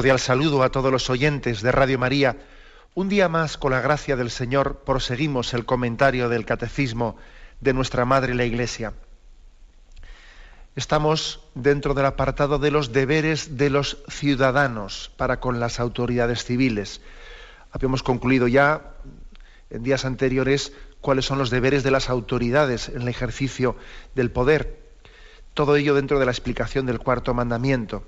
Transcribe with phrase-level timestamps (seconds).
[0.00, 2.38] Cordial saludo a todos los oyentes de Radio María.
[2.94, 7.18] Un día más, con la gracia del Señor, proseguimos el comentario del Catecismo
[7.60, 8.94] de nuestra Madre la Iglesia.
[10.74, 17.02] Estamos dentro del apartado de los deberes de los ciudadanos para con las autoridades civiles.
[17.70, 18.94] Habíamos concluido ya
[19.68, 20.72] en días anteriores
[21.02, 23.76] cuáles son los deberes de las autoridades en el ejercicio
[24.14, 24.80] del poder.
[25.52, 28.02] Todo ello dentro de la explicación del cuarto mandamiento.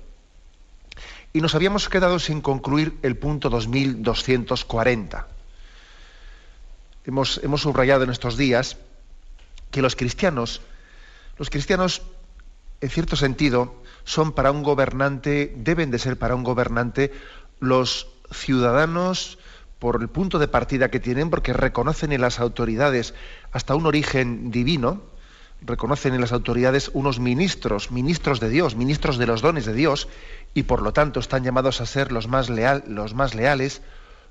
[1.33, 5.27] Y nos habíamos quedado sin concluir el punto 2240.
[7.05, 8.77] Hemos, hemos subrayado en estos días
[9.71, 10.61] que los cristianos,
[11.39, 12.03] los cristianos,
[12.81, 17.11] en cierto sentido, son para un gobernante, deben de ser para un gobernante
[17.59, 19.39] los ciudadanos
[19.79, 23.15] por el punto de partida que tienen, porque reconocen en las autoridades
[23.51, 25.01] hasta un origen divino,
[25.65, 30.07] reconocen en las autoridades unos ministros, ministros de Dios, ministros de los dones de Dios,
[30.53, 33.81] y por lo tanto están llamados a ser los más, los más leales,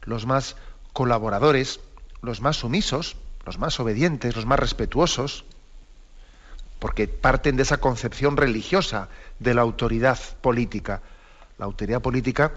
[0.02, 0.56] los más
[0.92, 1.80] colaboradores,
[2.20, 5.44] los más sumisos, los más obedientes, los más respetuosos,
[6.78, 11.00] porque parten de esa concepción religiosa de la autoridad política.
[11.58, 12.52] La autoridad política,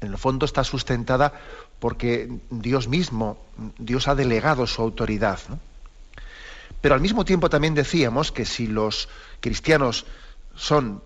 [0.00, 1.32] en el fondo, está sustentada
[1.78, 3.38] porque Dios mismo,
[3.78, 5.38] Dios ha delegado su autoridad.
[6.86, 9.08] Pero al mismo tiempo también decíamos que si los
[9.40, 10.06] cristianos
[10.54, 11.02] son,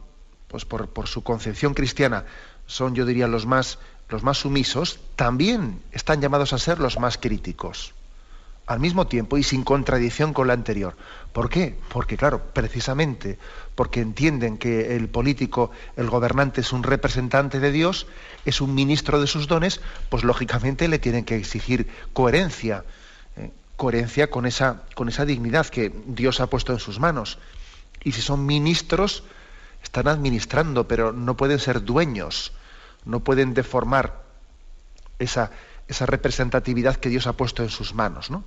[0.47, 2.27] pues por, su concepción cristiana,
[2.67, 3.79] son, yo diría, los más,
[4.11, 7.95] los más sumisos, también están llamados a ser los más críticos.
[8.67, 10.99] Al mismo tiempo y sin contradicción con la anterior.
[11.33, 11.79] ¿Por qué?
[11.89, 13.39] Porque, claro, precisamente
[13.75, 18.07] porque entienden que el político, el gobernante es un representante de Dios,
[18.45, 19.81] es un ministro de sus dones,
[20.11, 22.85] pues lógicamente le tienen que exigir coherencia,
[23.81, 27.39] coherencia con esa, con esa dignidad que Dios ha puesto en sus manos.
[28.05, 29.25] Y si son ministros,
[29.83, 32.53] están administrando, pero no pueden ser dueños,
[33.07, 34.21] no pueden deformar
[35.19, 35.51] esa,
[35.89, 38.31] esa representatividad que Dios ha puesto en sus manos.
[38.31, 38.45] ¿no?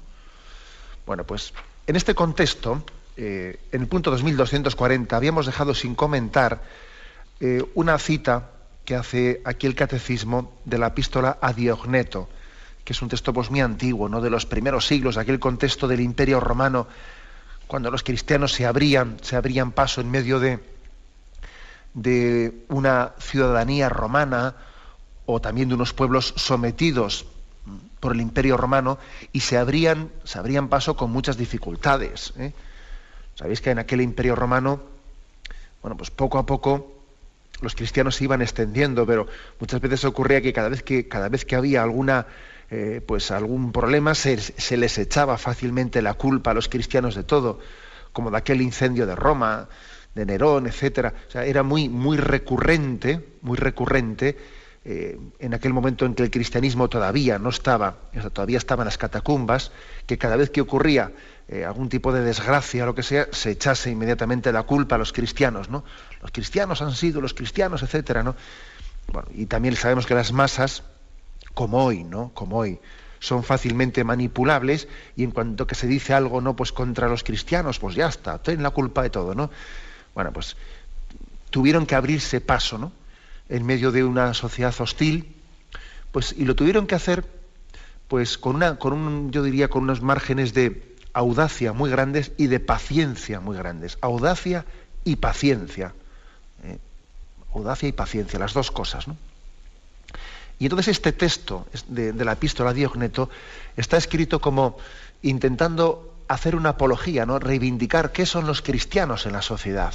[1.07, 1.51] Bueno, pues
[1.88, 2.83] en este contexto,
[3.17, 6.61] eh, en el punto 2240, habíamos dejado sin comentar
[7.39, 8.51] eh, una cita
[8.85, 12.29] que hace aquí el catecismo de la epístola a Diogneto
[12.83, 14.21] que es un texto pues, muy antiguo, ¿no?
[14.21, 16.88] de los primeros siglos, aquel contexto del imperio romano,
[17.67, 20.59] cuando los cristianos se abrían, se abrían paso en medio de,
[21.93, 24.55] de una ciudadanía romana
[25.25, 27.25] o también de unos pueblos sometidos
[27.99, 28.99] por el imperio romano
[29.31, 32.33] y se abrían, se abrían paso con muchas dificultades.
[32.38, 32.51] ¿eh?
[33.35, 34.81] Sabéis que en aquel imperio romano,
[35.81, 36.91] bueno, pues poco a poco
[37.61, 39.25] los cristianos se iban extendiendo, pero
[39.57, 42.27] muchas veces ocurría que cada vez que, cada vez que había alguna
[42.75, 47.59] eh, pues algún problema, se, les echaba fácilmente la culpa a los cristianos de todo,
[48.11, 49.69] como de aquel incendio de Roma,
[50.16, 51.13] de Nerón, etcétera.
[51.28, 54.39] O sea, era muy, muy recurrente, muy recurrente
[54.85, 58.97] eh, en aquel momento en que el cristianismo todavía no estaba, todavía estaba en las
[58.97, 59.72] catacumbas,
[60.07, 61.11] que cada vez que ocurría
[61.50, 64.97] eh, algún tipo de desgracia o lo que sea, se echase inmediatamente la culpa a
[64.97, 65.84] los cristianos, ¿no?
[66.23, 68.35] Los cristianos han sido los cristianos, etcétera, ¿no?
[69.35, 70.81] y también sabemos que las masas
[71.53, 72.32] como hoy, ¿no?
[72.34, 72.79] Como hoy
[73.20, 77.79] son fácilmente manipulables y en cuanto que se dice algo no pues contra los cristianos,
[77.79, 79.50] pues ya está, tienen la culpa de todo, ¿no?
[80.14, 80.58] Bueno, pues
[81.50, 82.91] tuvieron que abrirse paso, ¿no?
[83.47, 85.34] En medio de una sociedad hostil,
[86.11, 87.26] pues y lo tuvieron que hacer
[88.09, 92.47] pues con una con un yo diría con unos márgenes de audacia muy grandes y
[92.47, 94.66] de paciencia muy grandes, audacia
[95.06, 95.94] y paciencia.
[96.64, 96.78] ¿eh?
[97.53, 99.16] Audacia y paciencia, las dos cosas, ¿no?
[100.63, 103.29] Y entonces este texto de, la epístola a Diogneto
[103.75, 104.77] está escrito como
[105.21, 107.37] intentando hacer una apología, ¿no?
[107.37, 109.93] reivindicar qué son los cristianos en la sociedad.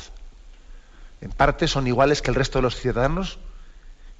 [1.23, 3.39] En parte son iguales que el resto de los ciudadanos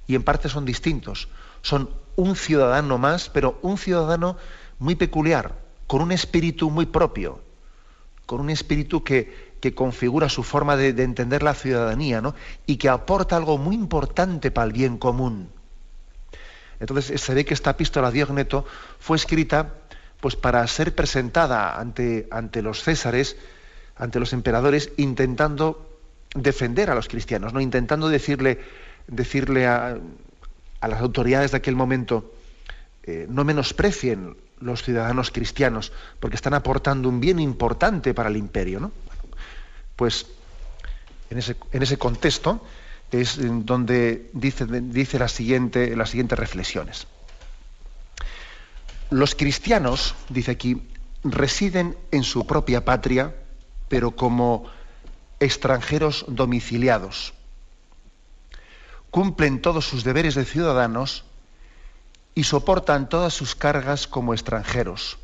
[0.07, 1.27] y en parte son distintos.
[1.61, 4.35] Son un ciudadano más, pero un ciudadano
[4.79, 5.53] muy peculiar,
[5.85, 7.41] con un espíritu muy propio,
[8.25, 12.33] con un espíritu que, configura su forma de, de, entender la ciudadanía, ¿no?
[12.65, 15.58] y que aporta algo muy importante para el bien común.
[16.79, 18.65] Entonces se ve que esta epístola a Diogneto
[18.99, 19.75] fue escrita
[20.19, 23.37] pues para ser presentada ante, ante los césares,
[23.95, 25.99] ante los emperadores, intentando
[26.35, 27.61] defender a los cristianos, ¿no?
[27.61, 28.59] intentando decirle,
[29.07, 29.97] decirle a,
[30.81, 32.33] las autoridades de aquel momento,
[33.03, 38.79] eh, no menosprecien los ciudadanos cristianos, porque están aportando un bien importante para el imperio.
[38.79, 38.91] ¿no?
[39.99, 40.27] pues
[41.29, 42.63] en ese, en ese, contexto
[43.11, 47.07] es donde dice, dice las siguientes reflexiones.
[49.09, 50.83] Los cristianos, dice aquí,
[51.23, 53.33] residen en su propia patria,
[53.87, 54.65] pero como
[55.39, 57.33] extranjeros domiciliados.
[59.09, 61.23] Cumplen todos sus deberes de ciudadanos
[62.35, 65.17] y soportan todas sus cargas como extranjeros.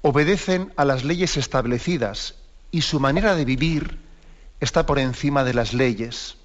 [0.00, 2.36] Obedecen a las leyes establecidas
[2.70, 3.98] y su manera de vivir
[4.60, 6.36] está por encima de las leyes.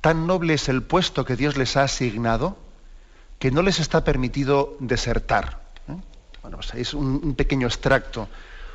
[0.00, 2.56] Tan noble es el puesto que Dios les ha asignado
[3.38, 5.60] que no les está permitido desertar.
[5.88, 5.94] ¿eh?
[6.42, 8.28] Bueno, pues es un, pequeño extracto,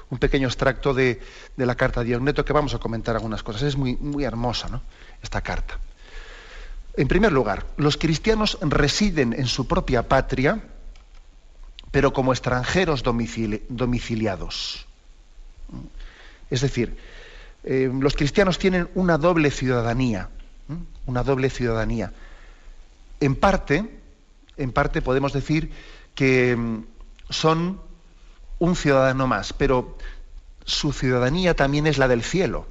[0.09, 1.21] un pequeño extracto de,
[1.57, 3.63] la carta de Diogneto que vamos a comentar algunas cosas.
[3.63, 4.81] Es muy, muy hermosa ¿no?
[5.21, 5.80] esta carta.
[6.95, 10.62] En primer lugar, los cristianos residen en su propia patria,
[11.91, 14.85] pero como extranjeros domiciliados.
[16.50, 16.97] Es decir,
[17.63, 20.30] eh, los cristianos tienen una doble ciudadanía,
[21.06, 22.12] una doble ciudadanía.
[23.19, 24.00] En parte,
[24.57, 25.71] en parte podemos decir
[26.15, 26.83] que mm,
[27.30, 27.80] son
[28.60, 29.98] un ciudadano más, pero
[30.65, 32.68] su ciudadanía también es la del cielo.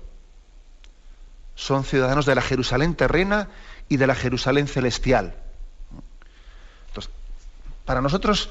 [1.54, 3.48] Son ciudadanos de la Jerusalén terrena
[3.88, 5.36] y de la Jerusalén celestial.
[7.84, 8.48] Para nosotros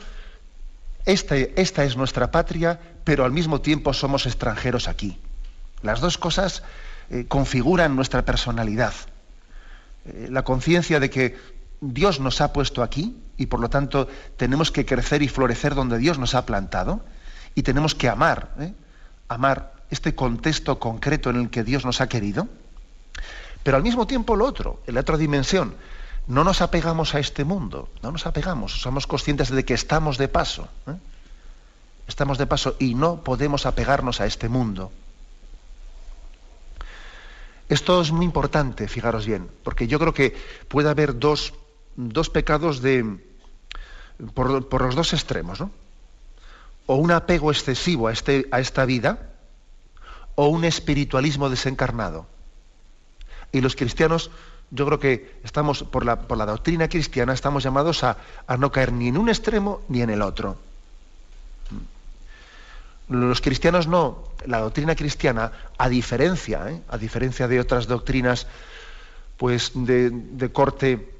[1.06, 5.18] este, esta es nuestra patria, pero al mismo tiempo somos extranjeros aquí.
[5.84, 6.64] Las dos cosas
[7.10, 8.94] eh, configuran nuestra personalidad.
[10.06, 11.38] Eh, la conciencia de que
[11.82, 14.08] Dios nos ha puesto aquí y por lo tanto
[14.38, 17.04] tenemos que crecer y florecer donde Dios nos ha plantado
[17.56, 18.74] y tenemos que amar, ¿eh?
[19.28, 22.48] amar este contexto concreto en el que Dios nos ha querido.
[23.64, 25.76] Pero al mismo tiempo lo otro, en la otra dimensión,
[26.28, 30.28] no nos apegamos a este mundo, no nos apegamos, somos conscientes de que estamos de
[30.28, 30.70] paso.
[32.08, 34.92] Estamos de paso y no podemos apegarnos a este mundo.
[37.72, 40.36] Esto es muy importante, fijaros bien, porque yo creo que
[40.68, 41.54] puede haber dos,
[41.96, 43.18] dos pecados de,
[44.34, 45.72] por, los dos extremos, ¿no?
[46.86, 49.30] O un apego excesivo a, este, a esta vida,
[50.36, 52.28] o un espiritualismo desencarnado.
[53.54, 54.32] Y los cristianos
[54.70, 58.18] yo creo que estamos, por la, por la doctrina cristiana, estamos llamados a,
[58.58, 60.58] no caer ni en un extremo ni en el otro.
[63.08, 66.82] Los cristianos no, la doctrina cristiana, a diferencia, ¿eh?
[66.90, 68.48] a diferencia de otras doctrinas,
[69.38, 71.14] pues de, corte,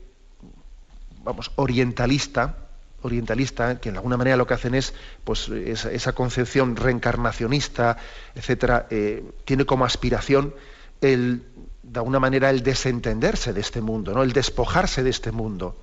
[1.24, 2.56] vamos, orientalista,
[3.02, 7.98] orientalista, que de alguna manera lo que hacen es, pues, esa, concepción reencarnacionista,
[8.36, 10.54] etcétera, eh, tiene como aspiración
[11.02, 11.44] el
[11.84, 14.24] de alguna manera el desentenderse de este mundo, ¿no?
[14.24, 15.78] el despojarse de este mundo.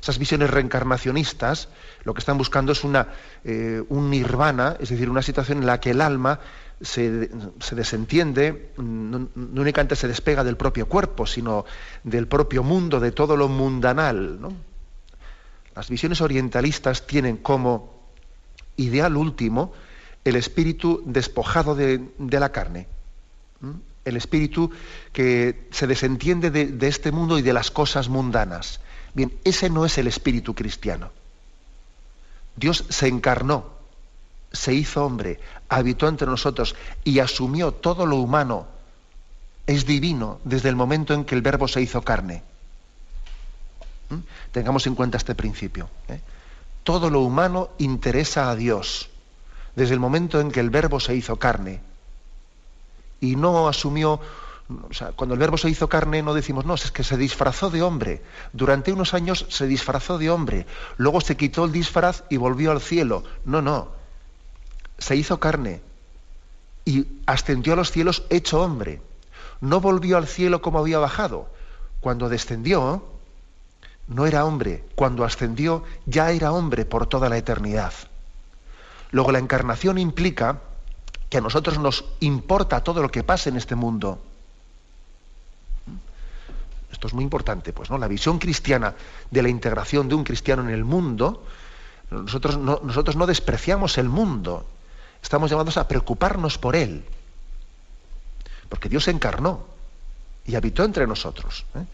[0.00, 1.68] Esas visiones reencarnacionistas
[2.04, 3.08] lo que están buscando es una,
[3.44, 6.40] eh, un nirvana, es decir, una situación en la que el alma
[6.80, 7.28] se,
[7.72, 11.64] desentiende, no, únicamente se despega del propio cuerpo, sino
[12.04, 14.38] del propio mundo, de todo lo mundanal.
[15.74, 18.00] Las visiones orientalistas tienen como
[18.76, 19.72] ideal último
[20.24, 22.86] el espíritu despojado de, la carne
[24.04, 24.70] el espíritu
[25.12, 28.80] que se desentiende de, este mundo y de las cosas mundanas.
[29.14, 31.10] Bien, ese no es el espíritu cristiano.
[32.56, 33.79] Dios se encarnó,
[34.52, 38.66] se hizo hombre, habitó entre nosotros y asumió todo lo humano.
[39.66, 42.42] Es divino desde el momento en que el verbo se hizo carne.
[44.08, 44.18] ¿Mm?
[44.52, 45.88] Tengamos en cuenta este principio.
[46.08, 46.20] ¿eh?
[46.82, 49.10] Todo lo humano interesa a Dios
[49.76, 51.80] desde el momento en que el verbo se hizo carne
[53.20, 54.20] y no asumió,
[54.68, 57.70] o sea, cuando el verbo se hizo carne no decimos, no, es que se disfrazó
[57.70, 58.22] de hombre.
[58.52, 60.66] Durante unos años se disfrazó de hombre,
[60.96, 63.22] luego se quitó el disfraz y volvió al cielo.
[63.44, 63.99] No, no,
[65.00, 65.82] se hizo carne
[66.84, 69.02] y ascendió a los cielos hecho hombre.
[69.60, 71.48] No volvió al cielo como había bajado.
[72.00, 73.04] Cuando descendió,
[74.06, 74.84] no era hombre.
[74.94, 77.92] Cuando ascendió, ya era hombre por toda la eternidad.
[79.10, 80.60] Luego la encarnación implica
[81.28, 84.20] que a nosotros nos importa todo lo que pase en este mundo.
[86.92, 87.98] Esto es muy importante, pues, ¿no?
[87.98, 88.94] La visión cristiana
[89.30, 91.44] de la integración de un cristiano en el mundo,
[92.10, 94.66] nosotros no, despreciamos el mundo,
[95.22, 97.04] estamos llamados a preocuparnos por él.
[98.68, 99.66] Porque Dios se encarnó
[100.46, 101.64] y habitó entre nosotros.
[101.74, 101.84] ¿eh?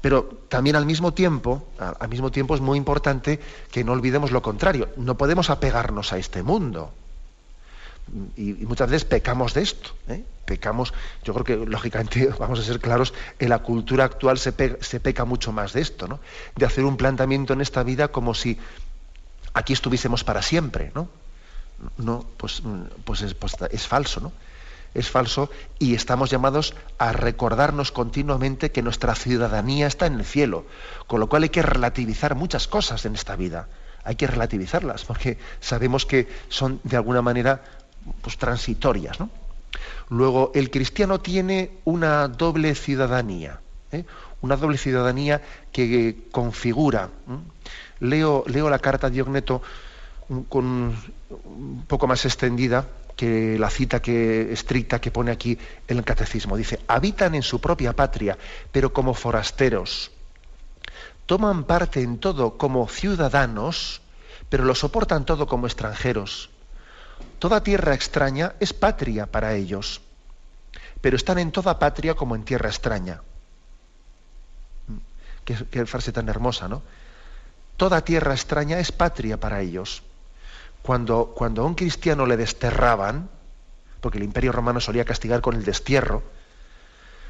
[0.00, 4.42] Pero también al mismo tiempo, al mismo tiempo es muy importante que no olvidemos lo
[4.42, 4.90] contrario.
[4.96, 6.92] No podemos apegarnos a este mundo
[8.36, 9.90] Y, muchas veces pecamos de esto.
[10.08, 10.22] ¿eh?
[10.44, 10.92] Pecamos,
[11.24, 15.24] yo creo que lógicamente, vamos a ser claros, en la cultura actual se, se peca
[15.24, 16.20] mucho más de esto, ¿no?
[16.54, 18.58] De hacer un planteamiento en esta vida como si
[19.54, 21.08] aquí estuviésemos para siempre, ¿no?
[21.98, 22.62] No, pues,
[23.04, 24.32] pues, es, pues es falso, ¿no?
[24.94, 25.50] Es falso
[25.80, 30.66] y estamos llamados a recordarnos continuamente que nuestra ciudadanía está en el cielo,
[31.08, 33.68] con lo cual hay que relativizar muchas cosas en esta vida.
[34.04, 37.62] Hay que relativizarlas porque sabemos que son de alguna manera
[38.22, 39.18] pues, transitorias.
[39.18, 39.30] ¿no?
[40.10, 44.04] Luego, el cristiano tiene una doble ciudadanía, ¿eh?
[44.42, 47.10] una doble ciudadanía que configura.
[48.00, 49.62] Leo, leo, la carta de Diogneto
[50.28, 56.56] un poco más extendida que la cita que, estricta que pone aquí el catecismo.
[56.56, 58.36] Dice, habitan en su propia patria,
[58.72, 60.10] pero como forasteros.
[61.26, 64.00] Toman parte en todo como ciudadanos,
[64.48, 66.50] pero lo soportan todo como extranjeros.
[67.38, 70.00] Toda tierra extraña es patria para ellos,
[71.00, 73.22] pero están en toda patria como en tierra extraña.
[75.44, 76.82] Qué, qué frase tan hermosa, ¿no?
[77.76, 80.02] Toda tierra extraña es patria para ellos
[80.84, 83.30] cuando, cuando a un cristiano le desterraban,
[84.02, 86.22] porque el imperio romano solía castigar con el destierro,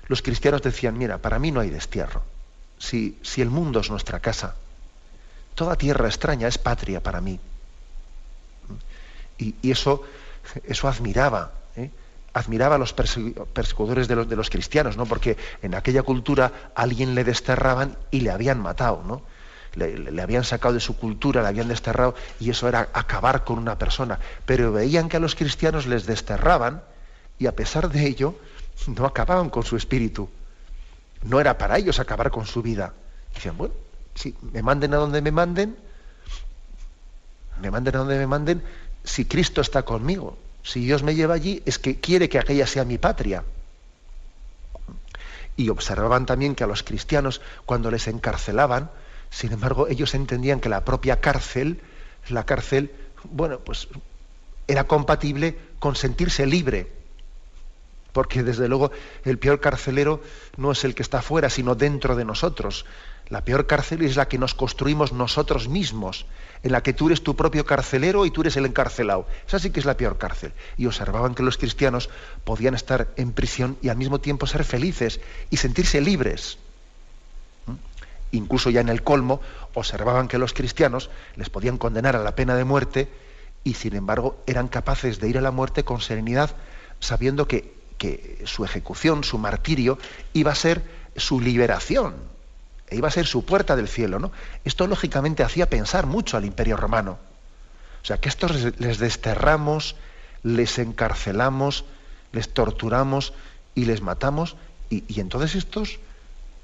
[0.08, 2.24] los cristianos decían, mira, para mí no hay destierro.
[2.78, 4.56] Si, si el mundo es nuestra casa,
[5.54, 7.38] toda tierra extraña es patria para mí.
[9.38, 10.02] Y, eso,
[10.64, 11.90] eso admiraba, ¿eh?
[12.32, 15.06] admiraba a los persecutores de los, de los cristianos, ¿no?
[15.06, 19.04] porque en aquella cultura alguien le desterraban y le habían matado.
[19.06, 19.22] ¿no?
[19.74, 23.78] Le, habían sacado de su cultura, le habían desterrado, y eso era acabar con una
[23.78, 24.18] persona.
[24.46, 26.82] Pero veían que a los cristianos les desterraban,
[27.38, 28.36] y a pesar de ello,
[28.86, 30.28] no acababan con su espíritu.
[31.22, 32.92] No era para ellos acabar con su vida.
[33.34, 33.74] Decían, bueno,
[34.14, 35.76] si me manden a donde me manden,
[37.60, 38.62] me manden a donde me manden,
[39.02, 42.84] si Cristo está conmigo, si Dios me lleva allí, es que quiere que aquella sea
[42.84, 43.44] mi patria.
[45.56, 48.90] Y observaban también que a los cristianos, cuando les encarcelaban,
[49.34, 51.80] sin embargo, ellos entendían que la propia cárcel,
[52.28, 52.92] la cárcel,
[53.24, 53.88] bueno, pues
[54.68, 56.86] era compatible con sentirse libre.
[58.12, 58.92] Porque desde luego
[59.24, 60.22] el peor carcelero
[60.56, 62.86] no es el que está fuera, sino dentro de nosotros.
[63.28, 66.26] La peor cárcel es la que nos construimos nosotros mismos,
[66.62, 69.26] en la que tú eres tu propio carcelero y tú eres el encarcelado.
[69.48, 70.52] Esa sí que es la peor cárcel.
[70.76, 72.08] Y observaban que los cristianos
[72.44, 76.58] podían estar en prisión y al mismo tiempo ser felices y sentirse libres
[78.36, 79.40] incluso ya en el colmo,
[79.74, 83.08] observaban que los cristianos les podían condenar a la pena de muerte
[83.64, 86.50] y sin embargo eran capaces de ir a la muerte con serenidad,
[87.00, 87.72] sabiendo que,
[88.44, 89.98] su ejecución, su martirio,
[90.34, 90.82] iba a ser
[91.16, 92.14] su liberación,
[92.90, 94.18] e iba a ser su puerta del cielo.
[94.18, 94.30] ¿no?
[94.62, 97.16] Esto lógicamente hacía pensar mucho al imperio romano.
[98.02, 99.96] O sea, que estos les desterramos,
[100.42, 101.86] les encarcelamos,
[102.32, 103.32] les torturamos
[103.74, 104.56] y les matamos,
[104.90, 105.98] y, y entonces estos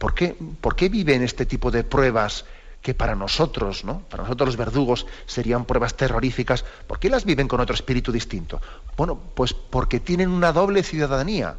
[0.01, 2.47] ¿Por qué, ¿Por qué viven este tipo de pruebas
[2.81, 4.01] que para nosotros, ¿no?
[4.09, 6.65] para nosotros los verdugos, serían pruebas terroríficas?
[6.87, 8.63] ¿Por qué las viven con otro espíritu distinto?
[8.97, 11.59] Bueno, pues porque tienen una doble ciudadanía.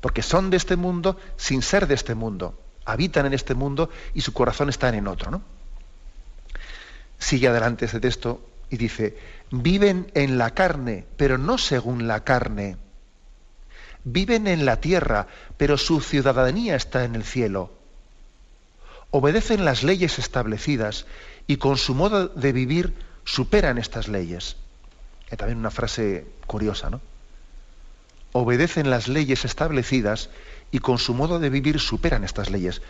[0.00, 2.58] Porque son de este mundo sin ser de este mundo.
[2.86, 5.30] Habitan en este mundo y su corazón está en otro.
[5.30, 5.42] ¿no?
[7.18, 9.18] Sigue adelante ese texto y dice,
[9.50, 12.78] viven en la carne, pero no según la carne
[14.04, 15.26] Viven en la tierra,
[15.56, 17.70] pero su ciudadanía está en el cielo.
[19.10, 21.06] Obedecen las leyes establecidas
[21.46, 24.56] y con su modo de vivir superan estas leyes.
[25.30, 27.00] Es también una frase curiosa, ¿no?
[28.32, 30.30] Obedecen las leyes establecidas
[30.70, 32.80] y con su modo de vivir superan estas leyes.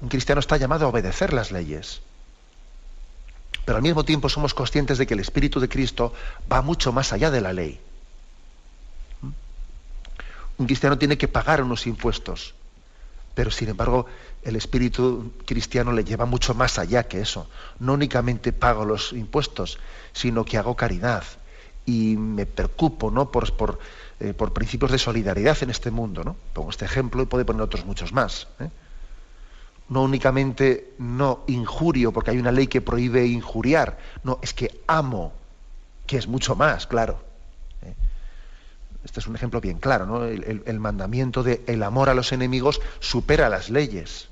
[0.00, 2.02] un cristiano está llamado a obedecer las leyes.
[3.64, 6.12] Pero al mismo tiempo somos conscientes de que el Espíritu de Cristo
[6.50, 7.80] va mucho más allá de la ley
[10.58, 12.54] un cristiano tiene que pagar unos impuestos,
[13.34, 14.06] pero sin embargo
[14.42, 17.48] el espíritu cristiano le lleva mucho más allá que eso.
[17.78, 19.78] No únicamente pago los impuestos,
[20.12, 21.24] sino que hago caridad
[21.86, 23.30] y me preocupo ¿no?
[23.30, 23.78] por, por,
[24.20, 26.24] eh, principios de solidaridad en este mundo.
[26.24, 26.36] ¿no?
[26.52, 28.48] Pongo este ejemplo y puedo poner otros muchos más.
[28.58, 28.68] ¿eh?
[29.88, 35.32] No únicamente no injurio, porque hay una ley que prohíbe injuriar, no, es que amo,
[36.06, 37.31] que es mucho más, claro.
[39.04, 40.24] Este es un ejemplo bien claro, ¿no?
[40.24, 44.28] El, mandamiento de el amor a los enemigos supera las leyes.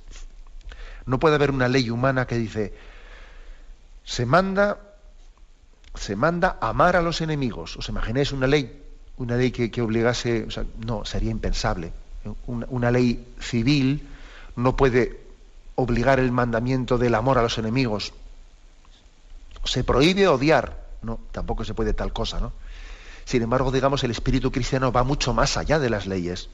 [1.07, 2.73] No puede haber una ley humana que dice
[4.05, 4.79] se manda
[5.95, 7.77] se manda amar a los enemigos.
[7.77, 8.81] ¿Os imagináis una ley,
[9.17, 10.47] una ley que, obligase,
[10.79, 11.93] no, sería impensable.
[12.47, 14.07] Una, una ley civil
[14.55, 15.21] no puede
[15.75, 18.13] obligar el mandamiento del amor a los enemigos.
[19.65, 22.53] Se prohíbe odiar, no, tampoco se puede tal cosa, ¿no?
[23.31, 26.49] Sin embargo, digamos, el espíritu cristiano va mucho más allá de las leyes.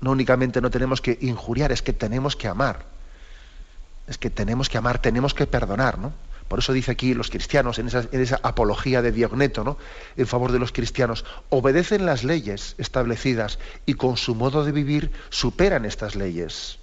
[0.00, 2.84] No únicamente no tenemos que injuriar, es que tenemos que amar.
[4.08, 6.12] Es que tenemos que amar, tenemos que perdonar, ¿no?
[6.48, 9.78] Por eso dice aquí los cristianos, en esa, apología de Diogneto, ¿no?
[10.16, 15.12] en favor de los cristianos, obedecen las leyes establecidas y con su modo de vivir
[15.30, 16.80] superan estas leyes.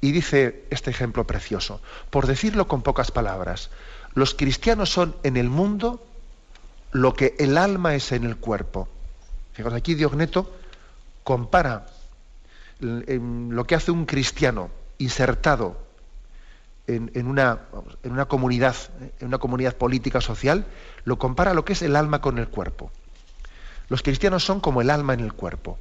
[0.00, 3.68] Y dice este ejemplo precioso, por decirlo con pocas palabras,
[4.14, 6.04] los cristianos son en el mundo
[6.92, 8.88] lo que el alma es en el cuerpo.
[9.52, 10.52] Fijaos, aquí Diogneto
[11.24, 11.86] compara
[12.80, 15.84] lo que hace un cristiano insertado
[16.86, 17.60] en, una,
[18.28, 18.76] comunidad,
[19.20, 20.66] en una comunidad política social,
[21.04, 22.90] lo compara lo que es el alma con el cuerpo.
[23.88, 25.78] Los cristianos son como el alma en el cuerpo.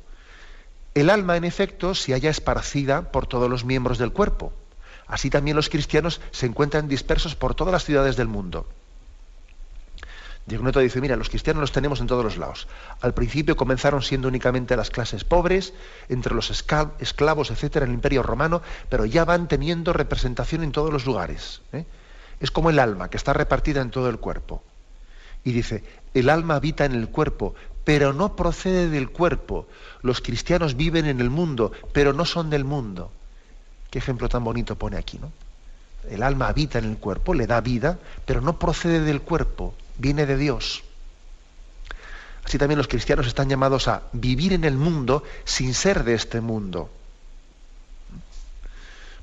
[0.93, 4.53] El alma, en efecto, se halla esparcida por todos los miembros del cuerpo.
[5.07, 8.67] Así también los cristianos se encuentran dispersos por todas las ciudades del mundo.
[10.45, 12.67] Diogneto dice, mira, los cristianos los tenemos en todos los lados.
[13.01, 15.73] Al principio comenzaron siendo únicamente las clases pobres,
[16.09, 20.91] entre los esclavos, etcétera, en el Imperio Romano, pero ya van teniendo representación en todos
[20.91, 21.61] los lugares.
[21.71, 21.85] ¿eh?
[22.41, 24.61] Es como el alma, que está repartida en todo el cuerpo.
[25.45, 25.83] Y dice,
[26.13, 27.55] el alma habita en el cuerpo,
[27.85, 29.67] pero no procede del cuerpo.
[30.01, 33.11] Los cristianos viven en el mundo, pero no son del mundo.
[33.93, 35.31] Qué ejemplo tan bonito pone aquí, ¿no?
[36.09, 40.25] El alma habita en el cuerpo, le da vida, pero no procede del cuerpo viene
[40.25, 40.83] de Dios.
[42.43, 46.41] Así también los cristianos están llamados a vivir en el mundo sin ser de este
[46.41, 46.89] mundo.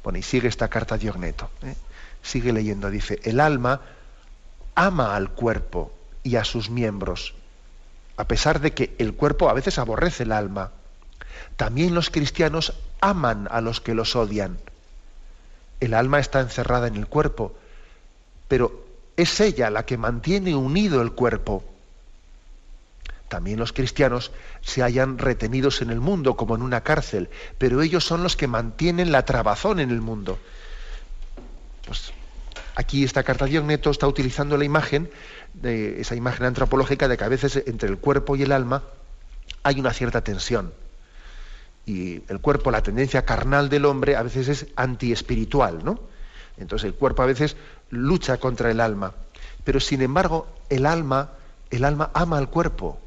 [0.04, 1.50] Bueno, y sigue esta carta Diogneto.
[1.64, 1.74] ¿eh?
[2.22, 3.80] Sigue leyendo, dice, el alma
[4.76, 7.34] ama al cuerpo y a sus miembros,
[8.16, 10.70] a pesar de que el cuerpo a veces aborrece el alma.
[11.56, 14.58] También los cristianos aman a los que los odian.
[15.80, 17.54] El alma está encerrada en el cuerpo,
[18.48, 18.84] pero
[19.16, 21.64] es ella la que mantiene unido el cuerpo.
[23.28, 28.04] También los cristianos se hallan retenidos en el mundo como en una cárcel, pero ellos
[28.04, 30.38] son los que mantienen la trabazón en el mundo.
[31.86, 32.12] Pues
[32.74, 35.10] aquí esta carta de Diogneto está utilizando la imagen,
[35.54, 38.82] de, esa imagen antropológica de que a veces entre el cuerpo y el alma
[39.62, 40.72] hay una cierta tensión.
[41.86, 45.98] Y el cuerpo, la tendencia carnal del hombre, a veces es antiespiritual, ¿no?
[46.58, 47.56] Entonces el cuerpo a veces
[47.90, 49.14] lucha contra el alma.
[49.64, 51.30] Pero sin embargo, el alma,
[51.70, 53.00] el alma ama al cuerpo.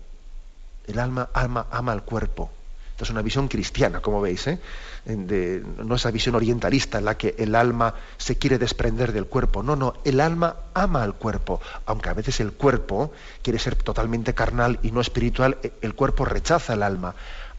[0.87, 2.49] El alma ama, ama al cuerpo.
[2.91, 4.59] Esta es una visión cristiana, como veis, ¿eh?
[5.05, 9.63] de, no esa visión orientalista en la que el alma se quiere desprender del cuerpo.
[9.63, 14.33] No, no, el alma ama al cuerpo, aunque a veces el cuerpo quiere ser totalmente
[14.33, 17.15] carnal y no espiritual, e, el cuerpo rechaza el alma.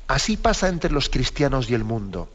[0.06, 2.28] Así pasa entre los cristianos y el mundo.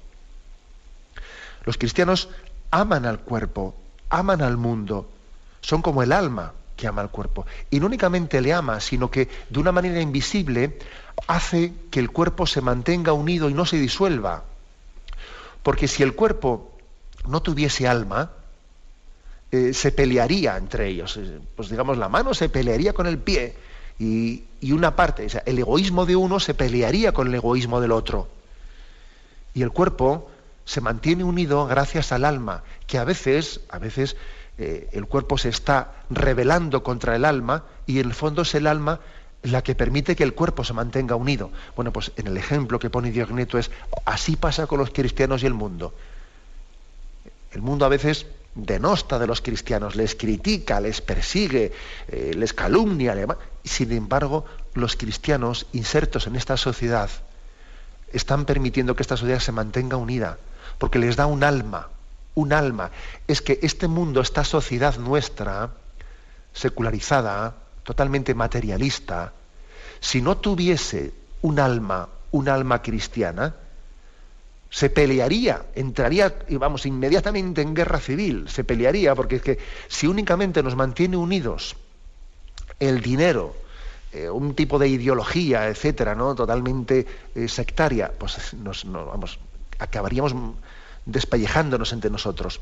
[1.66, 2.30] Los cristianos
[2.72, 3.76] aman al cuerpo,
[4.10, 5.10] aman al mundo,
[5.62, 7.46] son como el alma que ama al cuerpo.
[7.70, 10.80] Y no únicamente le ama, sino que de una manera invisible
[11.28, 14.44] hace que el cuerpo se mantenga unido y no se disuelva.
[15.62, 16.72] Porque si el cuerpo
[17.28, 18.32] no tuviese alma,
[19.52, 21.18] eh, se pelearía entre ellos.
[21.18, 23.56] Eh, pues digamos, la mano se pelearía con el pie
[24.00, 27.92] y, una parte, o sea, el egoísmo de uno se pelearía con el egoísmo del
[27.92, 28.30] otro.
[29.54, 30.30] Y el cuerpo
[30.64, 34.16] se mantiene unido gracias al alma, que a veces, a veces
[34.58, 38.68] eh, el cuerpo se está rebelando contra el alma y en el fondo es el
[38.68, 39.00] alma
[39.44, 41.52] la que permite que el cuerpo se mantenga unido.
[41.76, 43.72] Bueno, pues en el ejemplo que pone Diogneto es,
[44.06, 45.94] así pasa con los cristianos y el mundo.
[47.52, 51.72] El mundo a veces denosta de los cristianos, les critica, les persigue,
[52.08, 53.16] eh, les calumnia.
[53.70, 57.08] Sin embargo, los cristianos insertos en esta sociedad
[58.12, 60.40] están permitiendo que esta sociedad se mantenga unida
[60.80, 61.88] porque les da un alma,
[62.34, 62.90] un alma.
[63.28, 65.70] Es que este mundo, esta sociedad nuestra,
[66.52, 69.34] secularizada, totalmente materialista,
[70.00, 73.54] si no tuviese un alma, un alma cristiana,
[74.72, 80.64] se pelearía, entraría, vamos, inmediatamente en guerra civil, se pelearía, porque es que si únicamente
[80.64, 81.76] nos mantiene unidos
[82.80, 83.56] el dinero,
[84.12, 86.34] eh, un tipo de ideología, etcétera, ¿no?
[86.36, 89.40] totalmente eh, sectaria, pues nos, vamos,
[89.78, 90.34] acabaríamos
[91.06, 92.62] despellejándonos entre nosotros.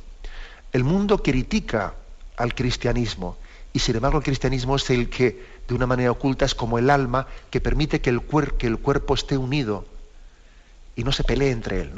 [0.74, 1.94] El mundo critica
[2.36, 3.38] al cristianismo
[3.74, 6.90] y sin embargo el cristianismo es el que de una manera oculta es como el
[6.90, 8.22] alma que permite que el,
[8.58, 9.86] que el cuerpo esté unido
[10.96, 11.92] y no se pelee entre él.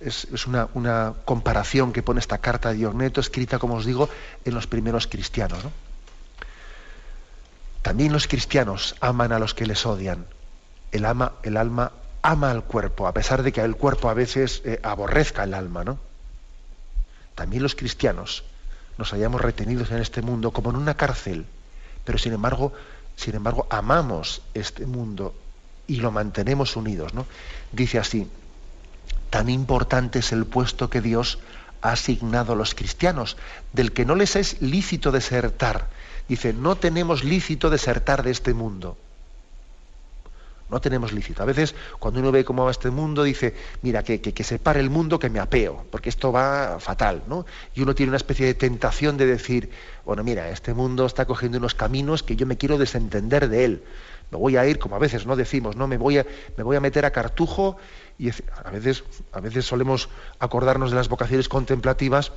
[0.00, 4.08] Es, una, una, comparación que pone esta carta de Diogneto, escrita, como os digo,
[4.44, 5.58] en los primeros cristianos.
[7.82, 10.26] También los cristianos aman a los que les odian.
[10.92, 14.60] El, ama, el alma ama al cuerpo, a pesar de que el cuerpo a veces
[14.64, 15.98] eh, aborrezca el alma, ¿no?
[17.36, 18.42] También los cristianos
[18.98, 21.46] nos hayamos retenidos en este mundo como en una cárcel,
[22.04, 22.72] pero sin embargo,
[23.14, 25.34] sin embargo, amamos este mundo
[25.86, 27.26] y lo mantenemos unidos, ¿no?
[27.70, 28.28] Dice así,
[29.30, 31.38] tan importante es el puesto que Dios
[31.82, 33.36] ha asignado a los cristianos,
[33.72, 35.88] del que no les es lícito desertar.
[36.28, 38.96] Dice, no tenemos lícito desertar de este mundo.
[40.68, 41.44] No tenemos lícito.
[41.44, 44.80] A veces, cuando uno ve cómo va este mundo, dice, mira, que, que, se pare
[44.80, 47.46] el mundo, que me apeo, porque esto va fatal, ¿no?
[47.76, 49.70] Y uno tiene una especie de tentación de decir,
[50.04, 53.82] bueno, mira, este mundo está cogiendo unos caminos que yo me quiero desentender de él.
[54.32, 55.86] Me voy a ir, como a veces no decimos, ¿no?
[55.86, 57.76] Me voy a, me voy a meter a cartujo
[58.18, 62.32] y a veces, a veces solemos acordarnos de las vocaciones contemplativas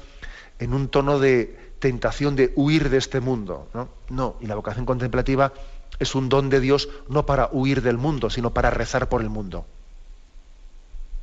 [0.60, 3.68] en un tono de tentación de huir de este mundo.
[3.74, 5.54] No, no y la vocación contemplativa
[6.00, 9.30] es un don de Dios no para huir del mundo, sino para rezar por el
[9.30, 9.66] mundo.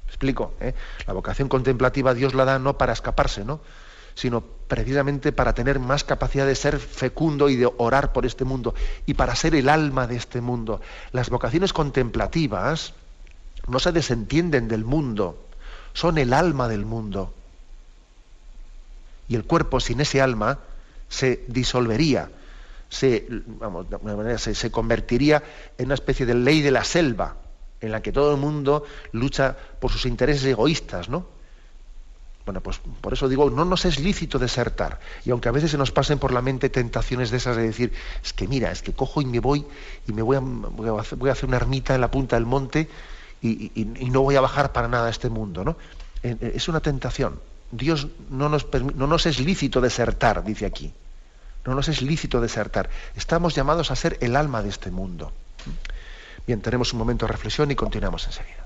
[0.09, 0.55] explico?
[0.61, 0.75] ¿eh?
[1.07, 3.61] La vocación contemplativa Dios la da no para escaparse, ¿no?
[4.14, 8.75] sino precisamente para tener más capacidad de ser fecundo y de orar por este mundo
[9.05, 10.81] y para ser el alma de este mundo.
[11.12, 12.95] Las vocaciones contemplativas
[13.68, 15.38] no se desentienden del mundo,
[15.92, 17.33] son el alma del mundo.
[19.29, 20.59] Y el cuerpo sin ese alma
[21.09, 22.31] se disolvería,
[22.88, 25.42] se, vamos, de alguna manera, se, convertiría
[25.79, 27.37] en una especie de ley de la selva,
[27.81, 31.26] en la que todo el mundo lucha por sus intereses egoístas, ¿no?
[32.44, 35.00] Bueno, pues por eso digo, no nos es lícito desertar.
[35.24, 37.92] Y aunque a veces se nos pasen por la mente tentaciones de esas de decir,
[38.22, 39.66] es que mira, es que cojo y me voy
[40.07, 42.88] y me voy a, voy a, hacer, una ermita en la punta del monte
[43.42, 45.77] y, no voy a bajar para nada a este mundo, ¿no?
[46.22, 47.40] Eh, eh, es una tentación.
[47.70, 50.92] Dios no nos, no nos es lícito desertar, dice aquí.
[51.64, 52.88] No nos es lícito desertar.
[53.16, 55.33] Estamos llamados a ser el alma de este mundo.
[56.46, 58.65] Bien, tenemos un momento de reflexión y continuamos enseguida.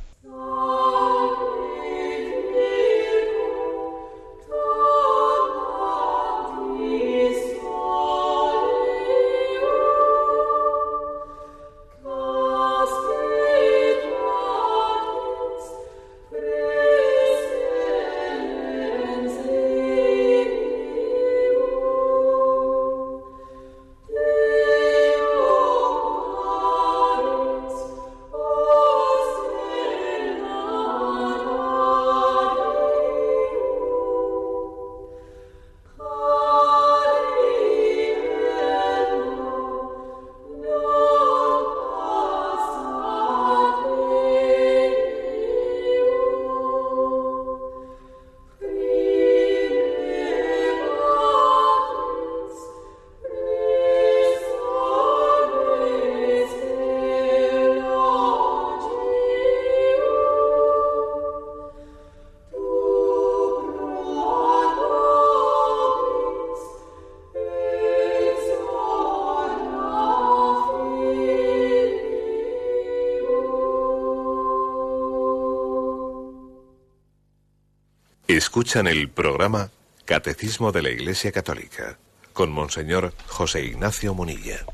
[78.51, 79.71] Escuchan el programa
[80.05, 81.99] Catecismo de la Iglesia Católica
[82.33, 84.67] con Monseñor José Ignacio Munilla.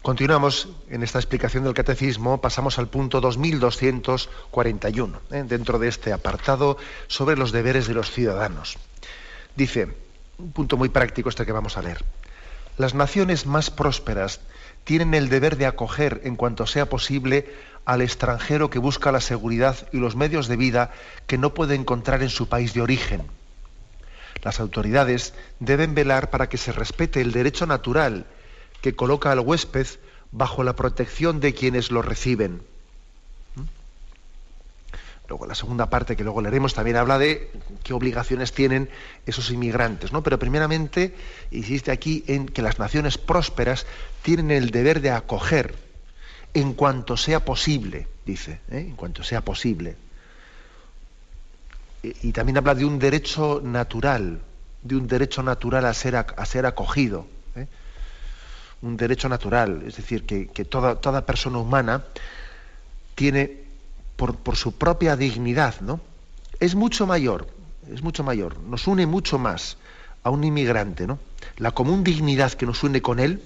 [0.00, 5.44] Continuamos en esta explicación del catecismo, pasamos al punto 2241, ¿eh?
[5.46, 8.78] dentro de este apartado sobre los deberes de los ciudadanos.
[9.54, 9.94] Dice,
[10.38, 12.02] un punto muy práctico este que vamos a leer,
[12.78, 14.40] las naciones más prósperas
[14.84, 17.50] tienen el deber de acoger en cuanto sea posible
[17.84, 20.92] al extranjero que busca la seguridad y los medios de vida
[21.26, 23.22] que no puede encontrar en su país de origen.
[24.42, 28.26] Las autoridades deben velar para que se respete el derecho natural
[28.82, 29.86] que coloca al huésped
[30.30, 32.62] bajo la protección de quienes lo reciben.
[35.28, 37.50] Luego la segunda parte que luego leeremos también habla de
[37.82, 38.90] qué obligaciones tienen
[39.24, 40.22] esos inmigrantes, ¿no?
[40.22, 41.14] Pero primeramente
[41.50, 43.86] insiste aquí en que las naciones prósperas
[44.22, 45.74] tienen el deber de acoger
[46.52, 48.80] en cuanto sea posible, dice, ¿eh?
[48.80, 49.96] en cuanto sea posible.
[52.02, 54.40] Y, también habla de un derecho natural,
[54.82, 57.26] de un derecho natural a ser, a, ser acogido.
[57.56, 57.66] ¿eh?
[58.82, 62.04] Un derecho natural, es decir, que, toda, toda, persona humana
[63.14, 63.63] tiene
[64.16, 66.00] por, su propia dignidad, ¿no?
[66.60, 67.48] Es mucho mayor,
[67.92, 69.76] es mucho mayor, nos une mucho más
[70.22, 71.18] a un inmigrante, ¿no?
[71.56, 73.42] La común dignidad que nos une con él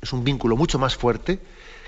[0.00, 1.40] es un vínculo mucho más fuerte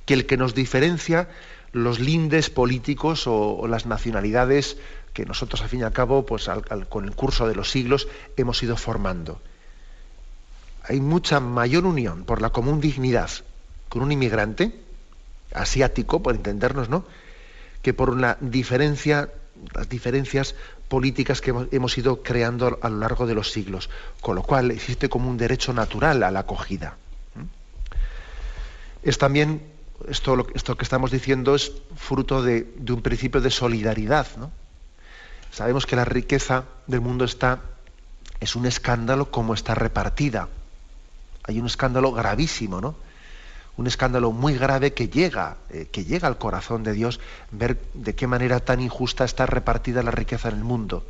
[0.04, 1.28] que el que nos diferencia
[1.72, 4.78] los lindes políticos o, las nacionalidades
[5.12, 6.48] que nosotros, al fin y al cabo, pues
[6.88, 9.40] con el curso de los siglos hemos ido formando.
[10.84, 13.30] Hay mucha mayor unión por la común dignidad
[13.88, 14.80] con un inmigrante
[15.52, 17.04] asiático, por entendernos, ¿no?
[17.87, 19.31] Que por una diferencia
[19.72, 20.57] las diferencias
[20.88, 25.09] políticas que hemos, ido creando a lo largo de los siglos, con lo cual existe
[25.09, 26.96] como un derecho natural a la acogida.
[29.05, 29.62] Es también,
[30.09, 34.27] esto, esto que estamos diciendo es fruto de, un principio de solidaridad.
[35.53, 37.61] Sabemos que la riqueza del mundo está,
[38.40, 40.49] es un escándalo como está repartida.
[41.44, 42.96] Hay un escándalo gravísimo, ¿no?
[43.76, 48.14] Un escándalo muy grave que llega, eh, que llega al corazón de Dios, ver de
[48.14, 51.04] qué manera tan injusta está repartida la riqueza en el mundo.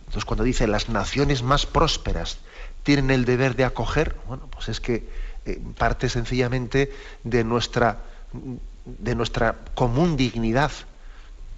[0.00, 2.38] Entonces cuando dice las naciones más prósperas
[2.82, 5.08] tienen el deber de acoger, bueno, pues es que
[5.44, 6.92] eh, parte sencillamente
[7.24, 7.98] de nuestra,
[8.84, 10.70] de nuestra común dignidad.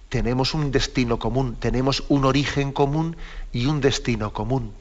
[0.08, 3.16] Tenemos un destino común, tenemos un origen común
[3.52, 4.72] y un destino común.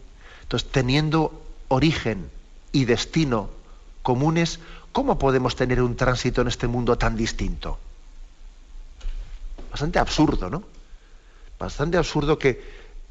[0.41, 2.31] Entonces, teniendo origen
[2.71, 3.49] y destino
[4.01, 4.59] comunes,
[4.91, 7.79] ¿Cómo podemos tener un tránsito en este mundo tan distinto?
[9.71, 10.63] Bastante absurdo, ¿no?
[11.59, 12.61] Bastante absurdo que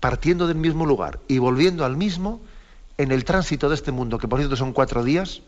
[0.00, 2.40] partiendo del mismo lugar y volviendo al mismo,
[2.96, 5.42] en el tránsito de este mundo, que por cierto son cuatro días,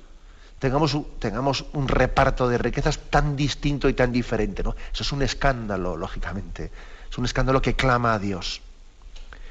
[0.60, 4.62] tengamos un, tengamos un reparto de riquezas tan distinto y tan diferente.
[4.62, 4.76] ¿no?
[4.92, 6.70] Eso es un escándalo, lógicamente.
[7.10, 8.60] Es un escándalo que clama a Dios.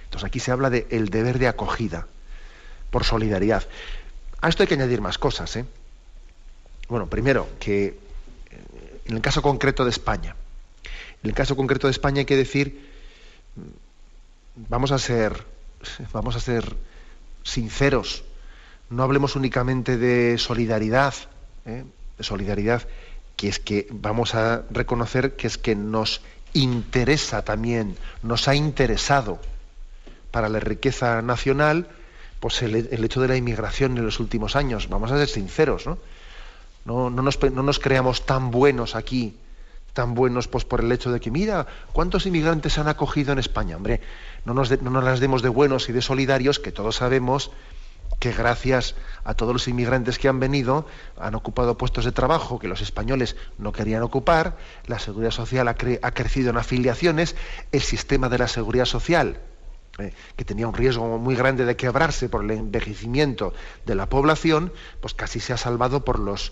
[0.06, 2.08] Entonces aquí se habla del el deber de acogida,
[2.90, 3.64] por solidaridad.
[4.42, 5.56] A esto hay que añadir más cosas.
[5.58, 5.66] ¿eh?
[6.90, 7.96] Bueno, primero, que eh,
[9.06, 10.36] en el caso concreto de España,
[11.22, 12.90] en el caso concreto de España hay que decir,
[13.56, 15.46] mm, vamos a ser,
[16.14, 16.76] vamos a ser
[17.44, 18.24] sinceros,
[18.90, 21.14] no hablemos únicamente de solidaridad,
[21.68, 21.84] ¿eh?
[22.18, 22.88] de solidaridad,
[23.36, 26.22] que es que vamos a reconocer que es que nos
[26.54, 29.40] interesa también, nos ha interesado
[30.32, 31.88] para la riqueza nacional,
[32.40, 34.90] pues el, el hecho de la inmigración en los últimos años.
[34.90, 36.00] Vamos a ser sinceros, ¿no?
[36.90, 39.38] No, nos, creamos tan buenos aquí,
[39.94, 43.78] tan buenos pues por el hecho de que, mira, ¿cuántos inmigrantes han acogido en España?
[43.78, 44.02] Hombre,
[44.44, 47.52] no nos, no nos las demos de buenos y de solidarios, que todos sabemos
[48.18, 50.88] que gracias a todos los inmigrantes que han venido,
[51.20, 55.76] han ocupado puestos de trabajo que los españoles no querían ocupar, la seguridad social ha,
[56.02, 57.36] ha crecido en afiliaciones,
[57.72, 59.40] el sistema de la seguridad social,
[60.00, 63.54] eh, que tenía un riesgo muy grande de quebrarse por el envejecimiento
[63.86, 66.52] de la población, pues casi se ha salvado por los,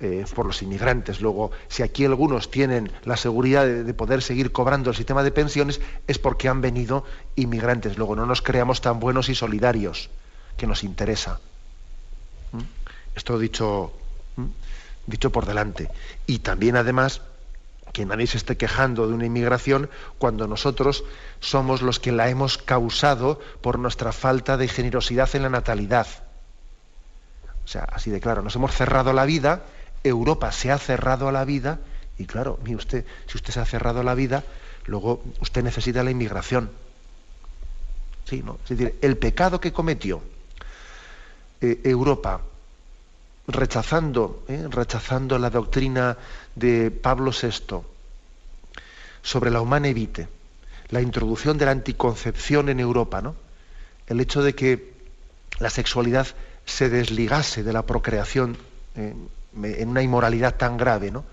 [0.00, 1.20] eh, por los inmigrantes.
[1.20, 5.80] Luego, si aquí algunos tienen la seguridad de, poder seguir cobrando el sistema de pensiones,
[6.06, 7.04] es porque han venido
[7.36, 7.98] inmigrantes.
[7.98, 10.10] Luego, no nos creamos tan buenos y solidarios,
[10.56, 11.40] que nos interesa.
[12.52, 12.60] ¿Mm?
[13.14, 13.92] Esto dicho,
[14.36, 14.46] ¿Mm?
[15.06, 15.88] dicho por delante.
[16.26, 17.22] Y también, además,
[17.92, 21.04] que nadie se esté quejando de una inmigración cuando nosotros
[21.40, 26.06] somos los que la hemos causado por nuestra falta de generosidad en la natalidad.
[27.64, 29.62] O sea, así de claro, nos hemos cerrado la vida
[30.04, 31.80] Europa se ha cerrado a la vida
[32.18, 34.44] y claro, mire usted, si usted se ha cerrado a la vida,
[34.86, 36.70] luego usted necesita la inmigración.
[38.24, 38.58] Sí, ¿no?
[38.64, 40.22] Es decir, el pecado que cometió
[41.60, 42.40] eh, Europa
[43.48, 46.16] rechazando, eh, rechazando la doctrina
[46.54, 47.82] de Pablo VI
[49.22, 50.28] sobre la humana evite,
[50.90, 53.34] la introducción de la anticoncepción en Europa, ¿no?
[54.06, 54.92] el hecho de que
[55.58, 56.26] la sexualidad
[56.66, 58.56] se desligase de la procreación
[58.96, 59.14] eh,
[59.62, 61.24] en una inmoralidad tan grave, ¿no?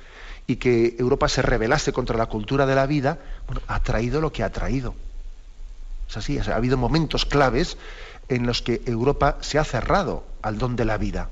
[0.49, 4.33] y que Europa se rebelase contra la cultura de la vida, bueno, ha traído lo
[4.33, 4.95] que ha traído.
[6.09, 7.77] Es así, ha habido momentos claves
[8.29, 11.29] en los que Europa se ha cerrado al don de la vida,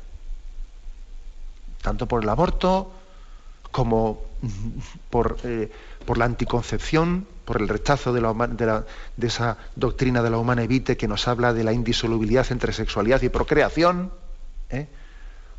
[1.82, 2.92] tanto por el aborto
[3.72, 4.22] como
[5.10, 5.72] por, eh,
[6.06, 8.22] por la anticoncepción, por el rechazo de,
[9.26, 13.30] esa doctrina de la humana evite que nos habla de la indisolubilidad entre sexualidad y
[13.30, 14.12] procreación.
[14.70, 14.88] ¿eh?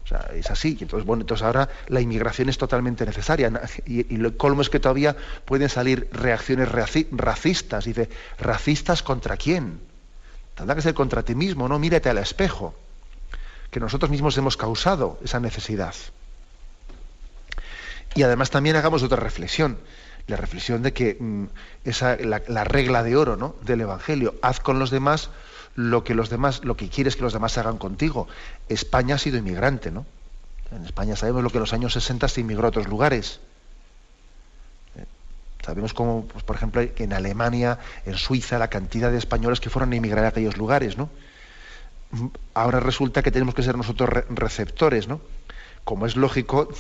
[0.08, 0.74] O sea, es así.
[0.80, 3.52] Y entonces, bueno, entonces ahora la inmigración es totalmente necesaria.
[3.84, 7.84] Y, lo colmo es que todavía pueden salir reacciones racistas.
[7.84, 9.80] Dice, ¿racistas contra quién?
[10.54, 11.78] Tendrá que ser contra ti mismo, ¿no?
[11.78, 12.74] Mírate al espejo.
[13.70, 15.94] Que nosotros mismos hemos causado esa necesidad.
[18.14, 19.76] Y además también hagamos otra reflexión.
[20.26, 21.44] La reflexión de que mm,
[21.84, 23.56] esa, la, la regla de oro ¿no?
[23.60, 25.28] del Evangelio, haz con los demás
[25.78, 28.26] lo que los demás, lo que quieres que los demás hagan contigo.
[28.68, 30.06] España ha sido inmigrante, ¿no?
[30.72, 33.38] En España sabemos lo que en los años 60 se inmigró a otros lugares.
[34.96, 35.04] Eh,
[35.64, 39.92] sabemos cómo, pues, por ejemplo, en Alemania, en Suiza, la cantidad de españoles que fueron
[39.92, 41.10] a inmigrar a aquellos lugares, ¿no?
[42.54, 45.20] Ahora resulta que tenemos que ser nosotros receptores, ¿no?
[45.84, 46.70] Como es lógico,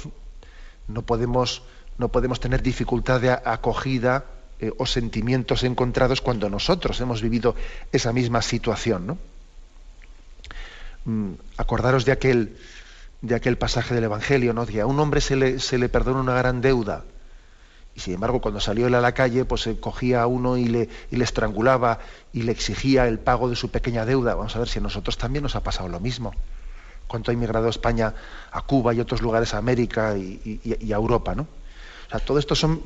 [0.88, 1.62] no podemos,
[1.98, 4.24] no podemos tener dificultad de acogida
[4.60, 7.54] eh, o sentimientos encontrados cuando nosotros hemos vivido
[7.92, 9.06] esa misma situación.
[9.06, 9.18] ¿no?
[11.04, 12.56] Mm, acordaros de aquel,
[13.22, 14.66] de aquel pasaje del Evangelio, ¿no?
[14.66, 17.04] que a un hombre se le, se le perdona una gran deuda
[17.98, 20.66] y sin embargo cuando salió él a la calle, pues se cogía a uno y
[20.66, 21.98] le, y le estrangulaba
[22.32, 24.36] y le exigía el pago de su pequeña deuda.
[24.36, 26.32] Vamos a ver si a nosotros también nos ha pasado lo mismo.
[27.08, 28.14] Cuánto ha inmigrado España
[28.52, 31.48] a Cuba y otros lugares, a América y, y a Europa, ¿no?
[32.06, 32.80] O sea, todo esto son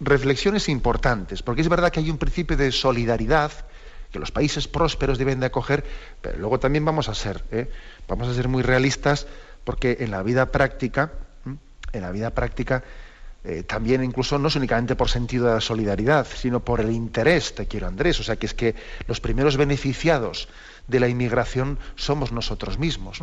[0.00, 3.52] reflexiones importantes, porque es verdad que hay un principio de solidaridad
[4.12, 5.84] que los países prósperos deben de acoger,
[6.22, 7.70] pero luego también vamos a ser, ¿eh?
[8.06, 9.26] vamos a ser muy realistas,
[9.64, 11.12] porque en la vida práctica,
[11.92, 12.84] en la vida práctica,
[13.44, 17.54] eh, también incluso no es únicamente por sentido de la solidaridad, sino por el interés,
[17.54, 18.74] te quiero Andrés, o sea que es que
[19.06, 20.48] los primeros beneficiados
[20.86, 23.22] de la inmigración somos nosotros mismos,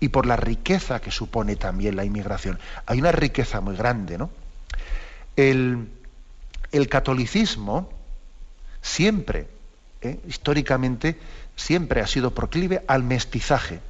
[0.00, 2.58] y por la riqueza que supone también la inmigración.
[2.86, 4.30] Hay una riqueza muy grande, ¿no?
[5.36, 5.88] El,
[6.88, 7.90] catolicismo
[8.82, 9.48] siempre,
[10.02, 10.20] ¿eh?
[10.26, 11.18] históricamente,
[11.56, 13.80] siempre ha sido proclive al mestizaje.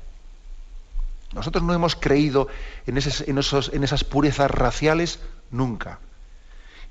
[1.35, 2.48] Nosotros no hemos creído
[2.87, 5.18] en, esas purezas raciales
[5.50, 5.98] nunca.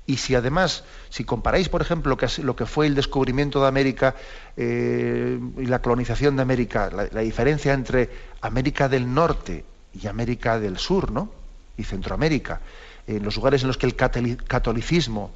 [0.06, 4.14] Y si además, si comparáis, por ejemplo, lo que fue el descubrimiento de América
[4.56, 8.10] eh, y la colonización de América, la, la, diferencia entre
[8.42, 9.64] América del Norte
[9.94, 11.30] y América del Sur, ¿no?
[11.78, 12.60] Y Centroamérica,
[13.06, 15.30] en los lugares en los que el catolicismo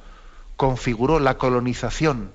[0.55, 2.31] configuró la colonización,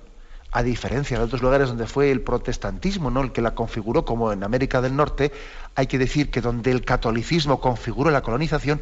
[0.51, 3.21] a diferencia de otros lugares donde fue el protestantismo, ¿no?
[3.21, 5.31] el que la configuró, como en América del Norte,
[5.75, 8.81] hay que decir que donde el catolicismo configuró la colonización,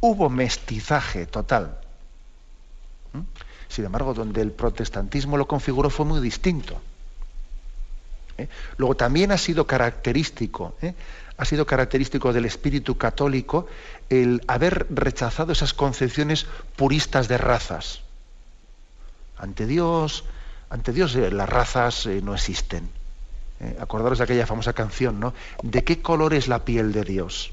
[0.00, 1.78] hubo mestizaje total.
[3.12, 3.20] ¿Mm?
[3.68, 6.80] Sin embargo, donde el protestantismo lo configuró fue muy distinto.
[8.38, 8.48] ¿Eh?
[8.78, 10.94] Luego también ha sido característico ¿eh?
[11.36, 13.66] ha sido característico del espíritu católico
[14.12, 16.46] el haber rechazado esas concepciones
[16.76, 18.02] puristas de razas.
[19.38, 20.24] Ante Dios,
[20.68, 22.90] ante Dios eh, las razas eh, no existen.
[23.60, 25.32] Eh, acordaros de aquella famosa canción, ¿no?
[25.62, 27.52] ¿De qué color es la piel de Dios?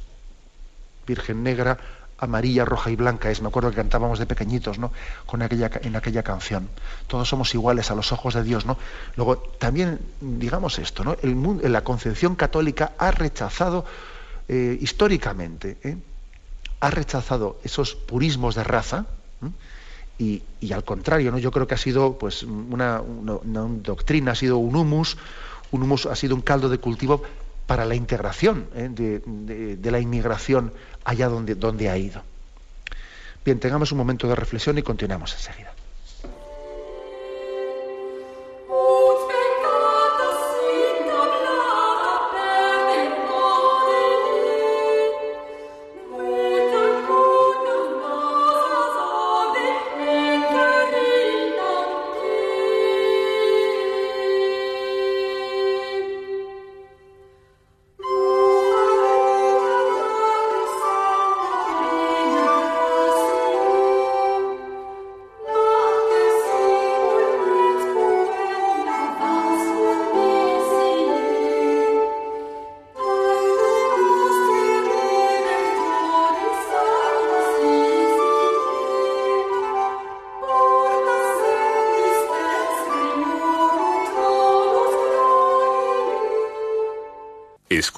[1.07, 1.77] Virgen negra,
[2.17, 3.41] amarilla, roja y blanca es.
[3.41, 4.91] Me acuerdo que cantábamos de pequeñitos, ¿no?
[5.25, 6.67] Con aquella, en aquella canción.
[7.07, 8.77] Todos somos iguales a los ojos de Dios, ¿no?
[9.15, 11.15] Luego, también, digamos esto, ¿no?
[11.23, 13.85] El mundo, la concepción católica ha rechazado
[14.49, 15.77] históricamente.
[16.79, 19.05] Ha rechazado esos purismos de raza.
[20.17, 21.37] Y, al contrario, ¿no?
[21.37, 23.01] yo creo que ha sido pues, una,
[23.81, 25.17] doctrina, ha sido un humus,
[25.71, 27.23] un humus ha sido un caldo de cultivo
[27.65, 28.89] para la integración ¿eh?
[28.89, 30.73] de, la inmigración
[31.05, 32.21] allá donde, donde ha ido.
[33.45, 35.73] Bien, tengamos un momento de reflexión y continuamos enseguida.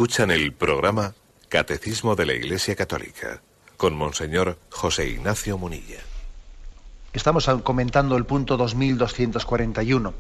[0.01, 1.13] Escuchan el programa
[1.47, 3.43] Catecismo de la Iglesia Católica
[3.77, 5.99] con Monseñor José Ignacio Munilla.
[7.13, 10.13] Estamos comentando el punto 2241.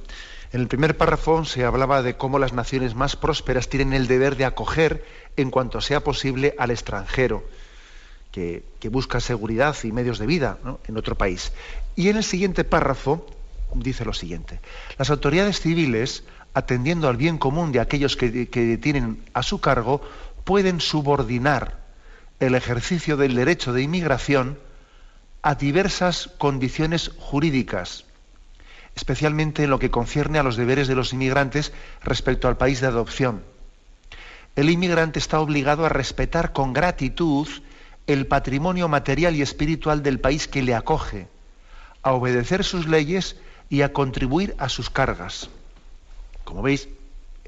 [0.53, 4.35] En el primer párrafo se hablaba de cómo las naciones más prósperas tienen el deber
[4.35, 5.03] de acoger
[5.35, 7.43] en cuanto sea posible al extranjero
[8.31, 11.53] que, busca seguridad y medios de vida en otro país.
[11.95, 13.25] Y en el siguiente párrafo
[13.73, 14.59] dice lo siguiente.
[14.99, 20.01] Las autoridades civiles atendiendo al bien común de aquellos que, tienen a su cargo,
[20.43, 21.79] pueden subordinar
[22.39, 24.57] el ejercicio del derecho de inmigración
[25.41, 28.05] a diversas condiciones jurídicas,
[28.95, 31.71] especialmente en lo que concierne a los deberes de los inmigrantes
[32.03, 33.43] respecto al país de adopción.
[34.55, 37.47] El inmigrante está obligado a respetar con gratitud
[38.07, 41.27] el patrimonio material y espiritual del país que le acoge,
[42.03, 43.37] a obedecer sus leyes
[43.69, 45.49] y a contribuir a sus cargas.
[46.43, 46.87] Como veis,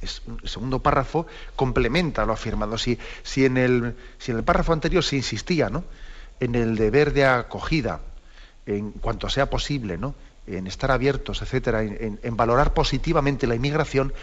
[0.04, 1.26] el segundo párrafo
[1.56, 2.78] complementa lo afirmado.
[2.78, 5.84] Si, si, en el, si en el párrafo anterior se insistía ¿no?
[6.40, 8.02] en el deber de acogida,
[8.66, 10.16] en cuanto sea posible, ¿no?
[10.48, 14.14] en estar abiertos, etcétera, en, valorar positivamente la inmigración,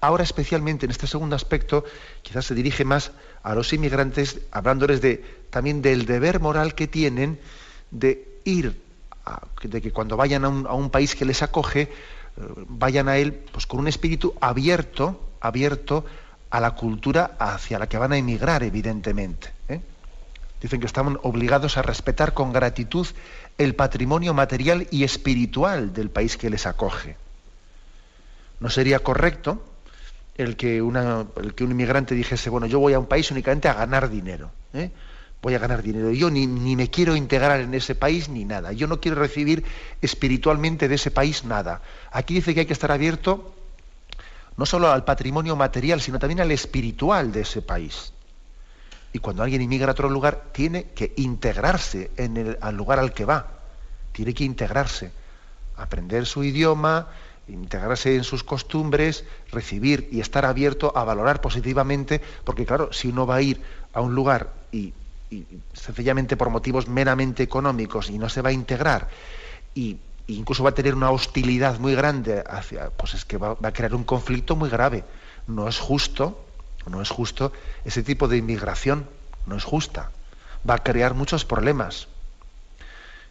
[0.00, 1.84] ahora especialmente en este segundo aspecto,
[2.22, 3.12] quizás se dirige más
[3.42, 7.40] a los inmigrantes, hablándoles de, también del deber moral que tienen
[7.90, 8.82] de ir,
[9.62, 11.90] de que cuando vayan a a un país que les acoge,
[12.68, 16.04] vayan a él pues, con un espíritu abierto, abierto
[16.50, 19.52] a la cultura hacia la que van a emigrar, evidentemente.
[19.68, 19.80] ¿eh?
[20.60, 23.06] Dicen que estamos obligados a respetar con gratitud
[23.56, 27.16] el patrimonio material y espiritual del país que les acoge.
[28.58, 29.62] No sería correcto
[30.36, 33.68] el que, una, el que un inmigrante dijese, bueno, yo voy a un país únicamente
[33.68, 34.50] a ganar dinero.
[34.74, 34.90] ¿eh?
[35.42, 36.10] Voy a ganar dinero.
[36.10, 38.72] Yo ni, ni, me quiero integrar en ese país ni nada.
[38.72, 39.64] Yo no quiero recibir
[40.02, 41.80] espiritualmente de ese país nada.
[42.10, 43.54] Aquí dice que hay que estar abierto
[44.56, 48.12] no solo al patrimonio material, sino también al espiritual de ese país.
[49.12, 53.14] Y cuando alguien inmigra a otro lugar, tiene que integrarse en el al lugar al
[53.14, 53.46] que va.
[54.12, 55.12] Tiene que integrarse,
[55.76, 57.08] aprender su idioma,
[57.48, 63.26] integrarse en sus costumbres, recibir y estar abierto a valorar positivamente, porque claro, si uno
[63.26, 63.62] va a ir
[63.94, 64.92] a un lugar y,
[65.30, 69.08] y sencillamente por motivos meramente económicos y no se va a integrar
[69.74, 73.68] y incluso va a tener una hostilidad muy grande hacia, pues es que va, va
[73.68, 75.04] a crear un conflicto muy grave.
[75.46, 76.44] No es justo
[76.86, 77.52] no es justo
[77.84, 79.06] ese tipo de inmigración,
[79.46, 80.10] no es justa.
[80.68, 82.08] Va a crear muchos problemas.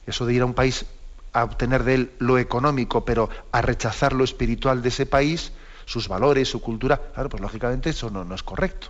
[0.05, 0.85] Eso de ir a un país
[1.33, 5.51] a obtener de él lo económico, pero a rechazar lo espiritual de ese país,
[5.85, 8.89] sus valores, su cultura, claro, pues lógicamente eso no, no es correcto.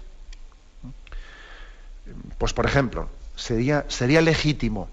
[2.38, 4.90] Pues por ejemplo, sería, sería legítimo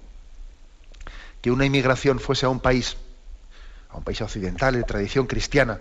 [1.41, 2.97] que una inmigración fuese a un país,
[3.91, 5.81] a un país occidental de tradición cristiana,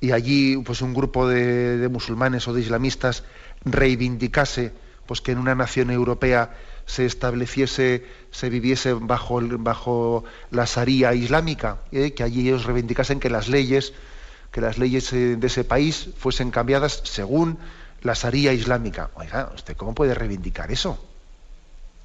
[0.00, 3.24] y allí pues un grupo de, musulmanes o de islamistas
[3.64, 4.72] reivindicase
[5.06, 6.56] pues que en una nación europea
[6.86, 12.12] se estableciese, se viviese bajo, bajo la Sharia islámica, ¿eh?
[12.14, 13.92] que allí ellos reivindicasen que las leyes,
[14.50, 17.58] que las leyes eh, de ese país fuesen cambiadas según
[18.02, 19.10] la Sharia islámica.
[19.14, 20.98] Oiga, ¿usted cómo puede reivindicar eso?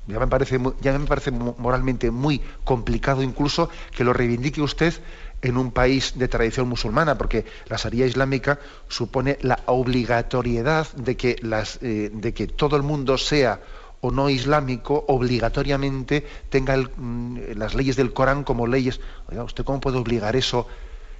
[0.07, 4.93] Ya me parece, ya me parece moralmente muy complicado incluso que lo reivindique usted
[5.41, 11.35] en un país de tradición musulmana, porque la Sharia islámica supone la obligatoriedad de que,
[11.41, 13.59] las, eh, de que todo el mundo sea
[14.01, 18.99] o no islámico, obligatoriamente tenga mm, las leyes del Corán como leyes.
[19.29, 20.67] Oiga, ¿usted cómo puede obligar eso,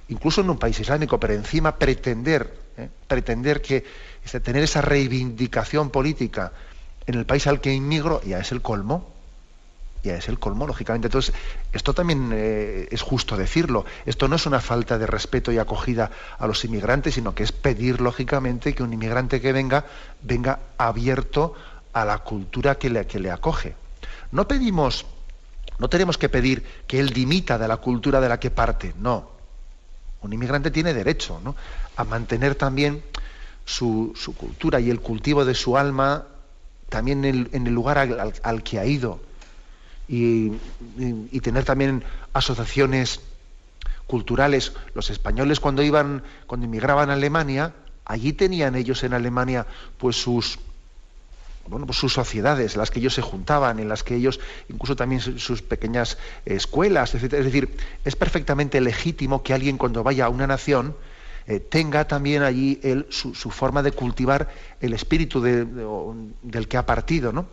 [0.08, 3.84] incluso en un país islámico, pero encima pretender, eh, pretender que
[4.42, 6.52] tener esa reivindicación política
[7.06, 9.18] en el país al que inmigro, ya es el colmo?
[10.02, 11.08] ya es el colmo, lógicamente.
[11.08, 11.34] Entonces,
[11.72, 13.84] esto también eh, es justo decirlo.
[14.06, 17.52] Esto no es una falta de respeto y acogida a los inmigrantes, sino que es
[17.52, 19.84] pedir, lógicamente, que un inmigrante que venga,
[20.22, 21.54] venga abierto
[21.92, 23.74] a la cultura que le, que le acoge.
[24.30, 25.06] No pedimos,
[25.78, 29.30] no tenemos que pedir que él dimita de la cultura de la que parte, no.
[30.20, 31.40] Un inmigrante tiene derecho
[31.96, 33.02] a mantener también
[33.68, 36.26] su, cultura y el cultivo de su alma
[36.88, 39.20] también en el, lugar al que ha ido
[40.08, 40.50] y,
[41.42, 42.02] tener también
[42.32, 43.20] asociaciones
[44.06, 44.72] culturales.
[44.94, 47.74] Los españoles cuando iban, cuando inmigraban a Alemania,
[48.06, 49.66] allí tenían ellos en Alemania
[49.98, 50.58] pues sus
[51.66, 54.40] bueno, pues sus sociedades, las que ellos se juntaban, en las que ellos,
[54.70, 56.16] incluso también sus pequeñas
[56.46, 57.34] escuelas, etc.
[57.34, 60.96] Es decir, es perfectamente legítimo que alguien cuando vaya a una nación
[61.48, 62.78] eh, tenga también allí
[63.08, 64.48] su, forma de cultivar
[64.80, 67.46] el espíritu del que ha partido, ¿no?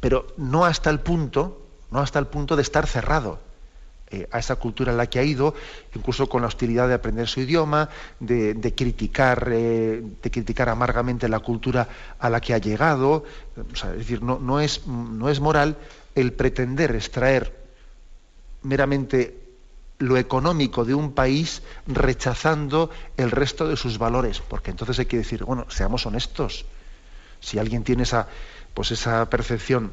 [0.00, 3.40] pero no hasta el punto, no hasta el punto de estar cerrado
[4.12, 5.54] eh, a esa cultura en la que ha ido,
[5.96, 7.88] incluso con la hostilidad de aprender su idioma,
[8.20, 11.88] de, criticar, eh, de criticar amargamente la cultura
[12.20, 13.24] a la que ha llegado.
[13.56, 15.76] es decir, no, es, no es moral
[16.14, 17.52] el pretender extraer
[18.62, 19.45] meramente
[19.98, 25.18] lo económico de un país rechazando el resto de sus valores, porque entonces hay que
[25.18, 26.66] decir, bueno, seamos honestos.
[27.40, 28.28] Si alguien tiene esa,
[28.74, 29.92] pues esa percepción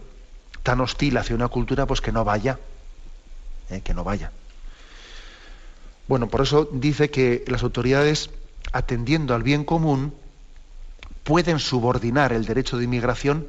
[0.61, 2.59] tan hostil hacia una cultura, pues que no vaya,
[3.69, 3.81] ¿eh?
[3.81, 4.31] que no vaya.
[6.07, 8.29] Bueno, por eso dice que las autoridades,
[8.71, 10.13] atendiendo al bien común,
[11.23, 13.47] pueden subordinar el derecho de inmigración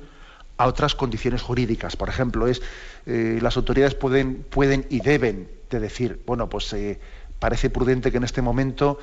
[0.57, 1.97] a otras condiciones jurídicas.
[1.97, 2.63] Por ejemplo, es
[3.07, 6.99] eh, las autoridades pueden, pueden y deben de decir, bueno, pues eh,
[7.39, 8.99] parece prudente que en este momento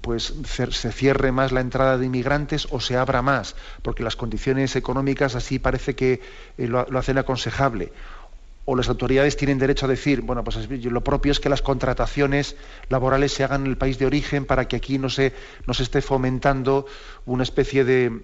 [0.00, 4.76] pues se cierre más la entrada de inmigrantes o se abra más, porque las condiciones
[4.76, 6.20] económicas así parece que
[6.58, 7.92] eh, lo, hacen aconsejable.
[8.64, 12.54] O las autoridades tienen derecho a decir, bueno, pues lo propio es que las contrataciones
[12.90, 15.32] laborales se hagan en el país de origen para que aquí no se,
[15.66, 16.86] no se esté fomentando
[17.26, 18.22] una especie de,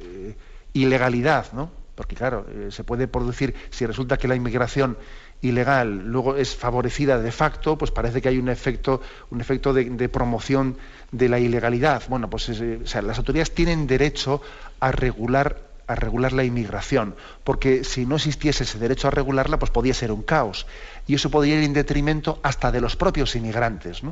[0.00, 0.36] eh,
[0.72, 1.70] ilegalidad, ¿no?
[1.96, 4.98] Porque claro, eh, se puede producir, si resulta que la inmigración
[5.40, 10.08] ilegal luego es favorecida de facto, pues parece que hay un efecto, un efecto de,
[10.08, 10.76] promoción
[11.10, 12.02] de la ilegalidad.
[12.08, 14.42] Bueno, pues eh, las autoridades tienen derecho
[14.78, 19.70] a regular, a regular la inmigración, porque si no existiese ese derecho a regularla, pues
[19.70, 20.66] podía ser un caos.
[21.06, 24.02] Y eso podría ir en detrimento hasta de los propios inmigrantes.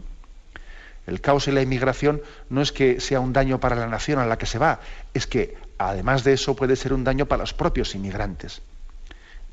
[1.07, 4.27] El caos y la inmigración no es que sea un daño para la nación a
[4.27, 4.81] la que se va,
[5.13, 8.63] es que además de eso puede ser un daño para los propios inmigrantes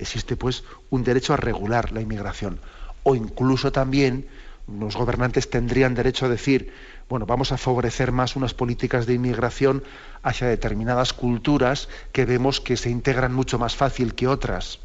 [0.01, 2.59] existe pues un derecho a regular la inmigración.
[3.03, 4.27] O incluso también
[4.67, 6.73] los gobernantes tendrían derecho a decir,
[7.07, 9.83] bueno, vamos a favorecer más unas políticas de inmigración
[10.23, 14.79] hacia determinadas culturas que vemos que se integran mucho más fácil que otras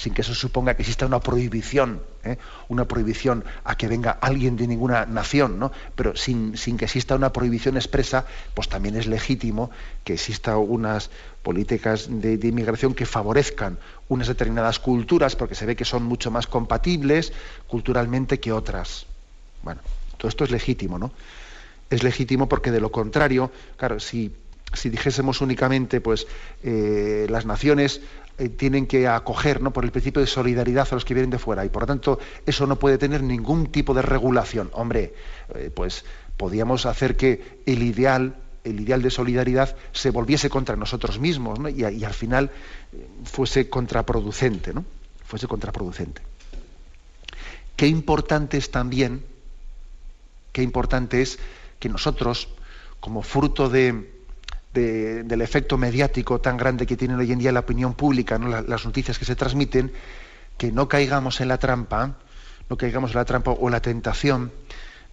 [0.00, 2.38] sin que eso suponga que exista una prohibición, ¿eh?
[2.68, 5.72] una prohibición a que venga alguien de ninguna nación, ¿no?
[5.94, 8.24] pero sin, que exista una prohibición expresa,
[8.54, 9.70] pues también es legítimo
[10.02, 11.10] que exista unas
[11.42, 13.78] políticas de, inmigración que favorezcan
[14.08, 17.34] unas determinadas culturas, porque se ve que son mucho más compatibles
[17.66, 19.04] culturalmente que otras.
[19.62, 19.82] Bueno,
[20.16, 21.12] todo esto es legítimo, ¿no?
[21.90, 24.34] Es legítimo porque de lo contrario, claro, si
[24.72, 26.26] si dijésemos únicamente, pues
[26.62, 28.00] eh, las naciones
[28.38, 29.72] eh, tienen que acoger ¿no?
[29.72, 32.18] por el principio de solidaridad a los que vienen de fuera y por lo tanto
[32.46, 34.70] eso no puede tener ningún tipo de regulación.
[34.72, 35.14] Hombre,
[35.54, 36.04] eh, pues
[36.36, 41.84] podíamos hacer que el ideal, el ideal de solidaridad se volviese contra nosotros mismos y,
[41.84, 42.50] al final
[43.24, 44.84] fuese contraproducente, ¿no?
[45.26, 46.22] Fuese contraproducente.
[47.76, 49.24] Qué importante es también,
[50.52, 51.38] qué importante es
[51.78, 52.48] que nosotros,
[53.00, 54.19] como fruto de,
[54.72, 59.18] del efecto mediático tan grande que tiene hoy en día la opinión pública, las noticias
[59.18, 59.92] que se transmiten,
[60.56, 62.16] que no caigamos en la trampa,
[62.68, 64.52] no caigamos en la trampa o la tentación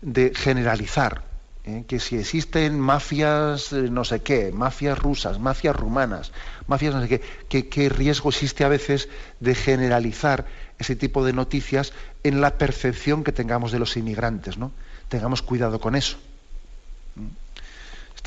[0.01, 1.23] de generalizar,
[1.65, 1.85] ¿eh?
[1.87, 6.31] que si existen mafias eh, no sé qué, mafias rusas, mafias rumanas,
[6.67, 10.45] mafias no sé qué, qué riesgo existe a veces de generalizar
[10.77, 11.93] ese tipo de noticias
[12.23, 14.71] en la percepción que tengamos de los inmigrantes, ¿no?
[15.09, 16.17] Tengamos cuidado con eso.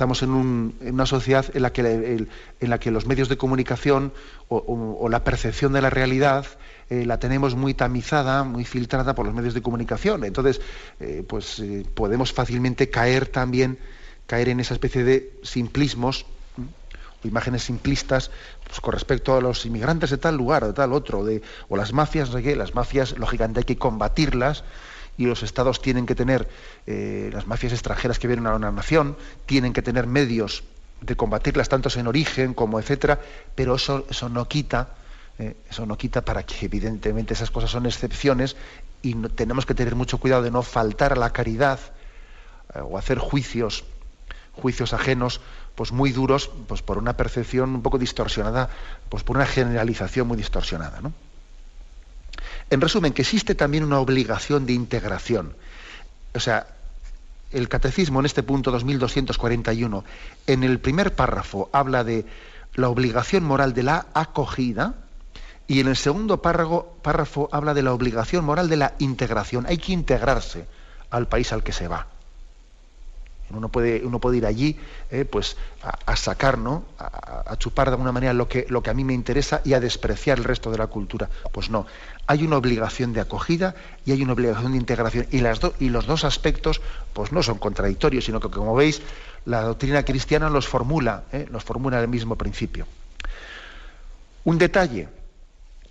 [0.01, 0.31] Estamos en,
[0.81, 4.15] una sociedad en la, que, en la que los medios de comunicación
[4.49, 6.47] o, la percepción de la realidad
[6.89, 10.25] eh, la tenemos muy tamizada, muy filtrada por los medios de comunicación.
[10.25, 10.63] Entonces,
[11.01, 13.77] eh, pues eh, podemos fácilmente caer también,
[14.27, 16.25] caer en esa especie de simplismos
[17.23, 18.31] o imágenes simplistas
[18.67, 21.27] pues, con respecto a los inmigrantes de tal lugar, de tal otro,
[21.69, 24.65] o las mafias, las mafias, lógicamente hay que combatirlas
[25.17, 26.49] y los estados tienen que tener,
[26.87, 30.65] eh, las mafias extranjeras que vienen a una nación, tienen que tener medios
[31.01, 33.21] de combatirlas tanto en origen como etcétera,
[33.55, 34.89] pero eso, eso no quita,
[35.39, 38.57] eh, eso no quita para que evidentemente esas cosas son excepciones
[39.03, 41.81] y tenemos que tener mucho cuidado de no faltar a la caridad
[42.75, 43.85] eh, o hacer juicios,
[44.53, 45.41] juicios ajenos,
[45.75, 48.69] pues muy duros, pues por una percepción un poco distorsionada,
[49.09, 51.13] pues por una generalización muy distorsionada, ¿no?
[52.71, 55.57] En resumen, que existe también una obligación de integración.
[56.35, 56.69] O sea,
[57.51, 60.05] el catecismo en este punto 2241,
[60.47, 62.25] en el primer párrafo habla de
[62.75, 64.95] la obligación moral de la acogida
[65.67, 69.67] y en el segundo párrafo, párrafo habla de la obligación moral de la integración.
[69.67, 70.67] Hay que integrarse
[71.11, 72.07] al país al que se va.
[73.51, 74.79] Uno puede, uno puede ir allí
[75.11, 76.85] eh, pues a, sacar, ¿no?
[76.99, 79.81] A, chupar de alguna manera lo que, lo que a mí me interesa y a
[79.81, 81.29] despreciar el resto de la cultura.
[81.53, 81.87] Pues no.
[82.27, 83.75] Hay una obligación de acogida
[84.05, 85.27] y hay una obligación de integración.
[85.31, 86.81] Y, las y los dos aspectos
[87.13, 89.03] pues no son contradictorios, sino que, como veis,
[89.45, 91.47] la doctrina cristiana los formula, ¿eh?
[91.51, 92.87] los formula el mismo principio.
[94.45, 95.09] Un detalle,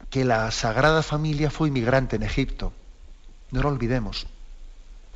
[0.10, 2.74] que la Sagrada Familia fue inmigrante en Egipto.
[3.52, 4.28] No lo olvidemos.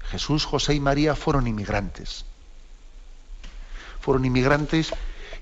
[0.02, 2.26] Jesús, José y María fueron inmigrantes
[4.04, 4.91] fueron inmigrantes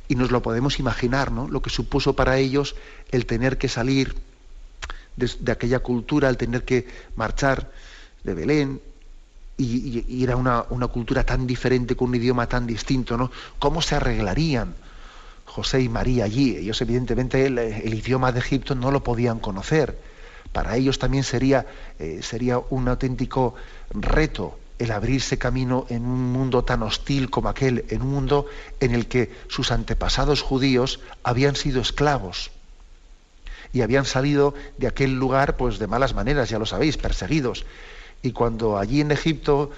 [0.07, 1.47] y nos lo podemos imaginar, ¿no?
[1.47, 2.75] Lo que supuso para ellos
[3.09, 4.15] el tener que salir
[5.15, 7.71] de, aquella cultura, el tener que marchar
[8.23, 8.79] de Belén
[9.57, 13.31] y, ir a una, cultura tan diferente, con un idioma tan distinto, ¿no?
[13.57, 14.75] ¿Cómo se arreglarían
[15.45, 16.55] José y María allí?
[16.55, 19.97] Ellos evidentemente el, idioma de Egipto no lo podían conocer.
[20.53, 21.65] Para ellos también sería,
[21.97, 23.55] eh, sería un auténtico
[23.89, 28.47] reto el abrirse camino en un mundo tan hostil como aquel, en un mundo
[28.79, 32.49] en el que sus antepasados judíos habían sido esclavos
[33.73, 37.63] y habían salido de aquel lugar pues de malas maneras, ya lo sabéis, perseguidos.
[38.23, 39.69] Y cuando allí en Egipto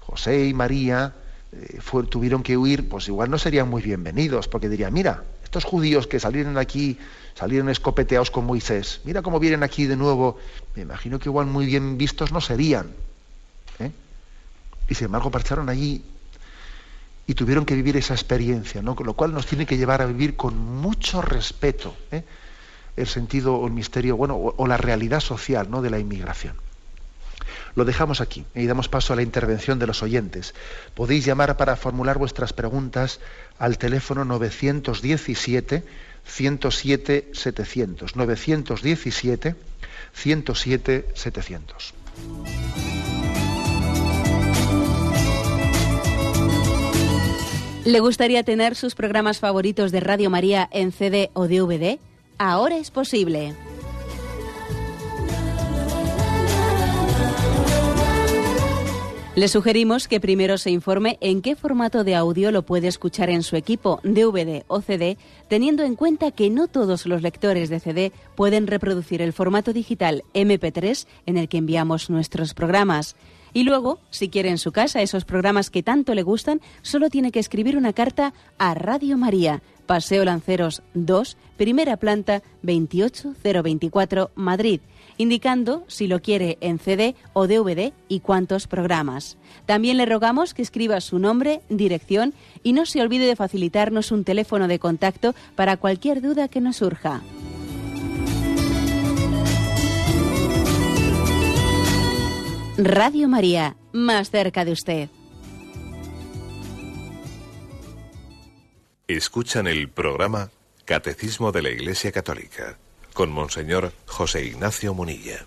[0.00, 1.14] José y María
[1.52, 1.78] eh,
[2.08, 6.18] tuvieron que huir, pues igual no serían muy bienvenidos, porque dirían, mira, estos judíos que
[6.18, 6.98] salieron aquí,
[7.34, 10.38] salieron escopeteados con Moisés, mira cómo vienen aquí de nuevo,
[10.74, 12.90] me imagino que igual muy bien vistos no serían.
[14.90, 16.04] Y sin embargo marcharon allí
[17.26, 18.96] y tuvieron que vivir esa experiencia, ¿no?
[19.02, 22.24] Lo cual nos tiene que llevar a vivir con mucho respeto ¿eh?
[22.96, 25.80] el sentido o el misterio, bueno, o, la realidad social ¿no?
[25.80, 26.56] de la inmigración.
[27.76, 30.54] Lo dejamos aquí y damos paso a la intervención de los oyentes.
[30.94, 33.20] Podéis llamar para formular vuestras preguntas
[33.60, 35.84] al teléfono 917
[36.24, 38.16] 107 700.
[38.16, 39.54] 917
[40.12, 41.94] 107 700.
[47.90, 51.98] ¿Le gustaría tener sus programas favoritos de Radio María en CD o DVD?
[52.38, 53.52] ahora es posible.
[59.34, 63.42] Le sugerimos que primero se informe en qué formato de audio lo puede escuchar en
[63.42, 65.18] su equipo, DVD o CD,
[65.48, 70.22] teniendo en cuenta que no todos los lectores de CD pueden reproducir el formato digital
[70.32, 73.16] MP3 en el que enviamos nuestros programas.
[73.52, 77.32] Y luego, si quiere en su casa esos programas que tanto le gustan, solo tiene
[77.32, 84.80] que escribir una carta a Radio María, Paseo Lanceros 2, primera planta 28024, Madrid
[85.20, 89.36] indicando si lo quiere en CD o DVD y cuántos programas.
[89.66, 92.32] También le rogamos que escriba su nombre, dirección
[92.62, 96.76] y no se olvide de facilitarnos un teléfono de contacto para cualquier duda que nos
[96.76, 97.20] surja.
[102.84, 105.08] Radio María, más cerca de usted.
[109.06, 110.48] Escuchan el programa
[110.86, 112.78] Catecismo de la Iglesia Católica
[113.12, 115.44] con Monseñor José Ignacio Munilla.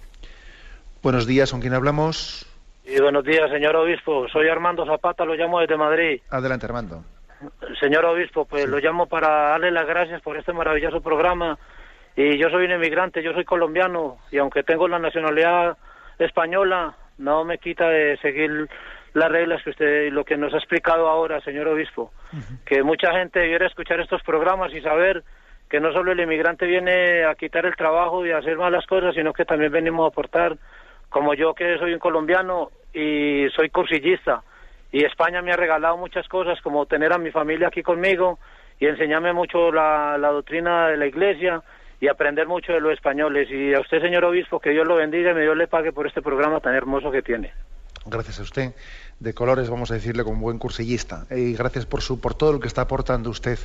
[1.02, 2.46] Buenos días, ¿con quién hablamos?
[2.86, 4.28] Y buenos días, señor obispo.
[4.30, 6.22] Soy Armando Zapata, lo llamo desde Madrid.
[6.30, 7.04] Adelante, Armando.
[7.80, 11.58] Señor obispo, pues lo llamo para darle las gracias por este maravilloso programa.
[12.16, 15.78] Y yo soy un emigrante, yo soy colombiano, y aunque tengo la nacionalidad
[16.20, 18.70] española, no me quita de seguir
[19.14, 22.12] las reglas que usted, lo que nos ha explicado ahora, señor obispo.
[22.66, 25.24] Que mucha gente debiera escuchar estos programas y saber
[25.70, 29.16] que no solo el inmigrante viene a quitar el trabajo y a hacer malas cosas,
[29.16, 30.58] sino que también venimos a aportar,
[31.10, 34.44] como yo que soy un colombiano y soy cursillista,
[34.92, 38.38] y España me ha regalado muchas cosas, como tener a mi familia aquí conmigo
[38.80, 41.64] y enseñarme mucho la, doctrina de la iglesia
[42.04, 43.48] y aprender mucho de los españoles.
[43.50, 46.06] Y a usted, señor obispo, que Dios lo bendiga y me Dios le pague por
[46.06, 47.54] este programa tan hermoso que tiene.
[48.06, 48.76] Gracias a usted.
[49.22, 51.26] De colores, vamos a decirle, como buen cursillista.
[51.32, 53.58] Y gracias por, su, por todo lo que está aportando usted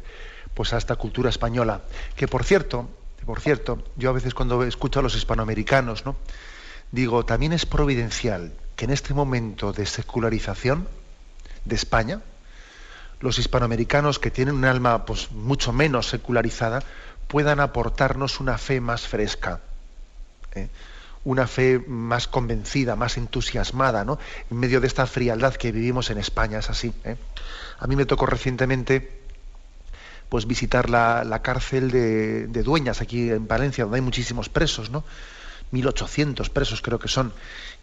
[0.54, 1.80] pues a esta cultura española.
[2.14, 2.88] Que por cierto,
[3.26, 6.14] por cierto, yo a veces cuando escucho a los hispanoamericanos, ¿no?
[6.92, 10.86] digo, también es providencial que en este momento de secularización
[11.64, 12.20] de España,
[13.18, 16.84] los hispanoamericanos que tienen un alma pues, mucho menos secularizada
[17.28, 19.60] puedan aportarnos una fe más fresca,
[20.54, 20.68] ¿eh?
[21.24, 24.18] una fe más convencida, más entusiasmada, ¿no?
[24.50, 26.92] en medio de esta frialdad que vivimos en España, es así.
[27.04, 27.16] ¿eh?
[27.78, 29.18] A mí me tocó recientemente
[30.28, 35.04] pues visitar la, cárcel de, Dueñas, aquí en Valencia, donde hay muchísimos presos, ¿no?
[35.72, 37.32] 1.800 presos creo que son,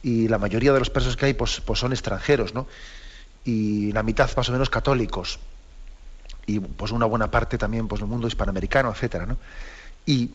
[0.03, 2.67] y la mayoría de los presos que hay pues, pues son extranjeros, ¿no?
[3.43, 5.39] Y la mitad más o menos católicos,
[6.45, 9.37] y pues una buena parte también pues del mundo hispanoamericano, etcétera, ¿no?
[10.05, 10.31] Y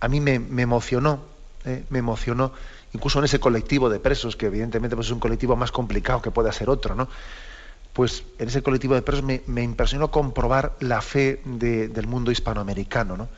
[0.00, 1.24] a mí me, emocionó,
[1.64, 1.84] ¿eh?
[1.90, 2.52] me emocionó,
[2.92, 6.30] incluso en ese colectivo de presos, que evidentemente pues, es un colectivo más complicado que
[6.30, 7.08] pueda ser otro, ¿no?
[7.92, 13.28] pues en ese colectivo de presos me, impresionó comprobar la fe del mundo hispanoamericano, ¿no?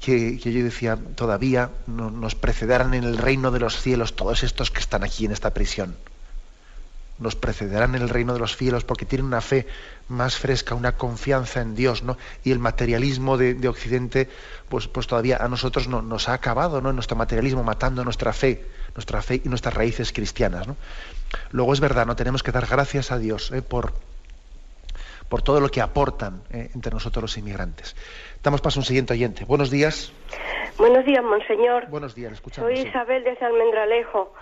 [0.00, 4.80] que, yo decía, todavía nos precederán en el reino de los cielos todos estos que
[4.80, 5.96] están aquí en esta prisión.
[7.18, 9.66] Nos precederán en el reino de los cielos porque tienen una fe
[10.08, 12.16] más fresca, una confianza en Dios, ¿no?
[12.44, 14.28] Y el materialismo de, Occidente,
[14.68, 16.92] pues, pues todavía a nosotros no, nos ha acabado, ¿no?
[16.92, 20.76] Nuestro materialismo matando nuestra fe, nuestra fe y nuestras raíces cristianas, ¿no?
[21.50, 23.62] Luego es verdad, no tenemos que dar gracias a Dios ¿eh?
[23.62, 23.94] por,
[25.28, 26.70] por todo lo que aportan ¿eh?
[26.74, 27.96] entre nosotros los inmigrantes.
[28.42, 29.44] Damos paso a un siguiente oyente.
[29.44, 30.12] Buenos días.
[30.78, 31.86] Buenos días, monseñor.
[31.88, 32.70] Buenos días, escuchamos.
[32.70, 34.34] Soy Isabel de Almendralejo.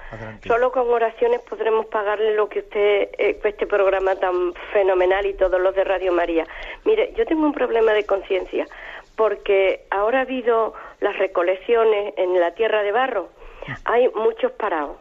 [0.44, 5.60] Solo con oraciones podremos pagarle lo que usted, eh, este programa tan fenomenal y todos
[5.60, 6.44] los de Radio María.
[6.84, 8.66] Mire, yo tengo un problema de conciencia
[9.16, 13.28] porque ahora ha habido las recolecciones en la tierra de barro.
[13.84, 14.96] Hay muchos parados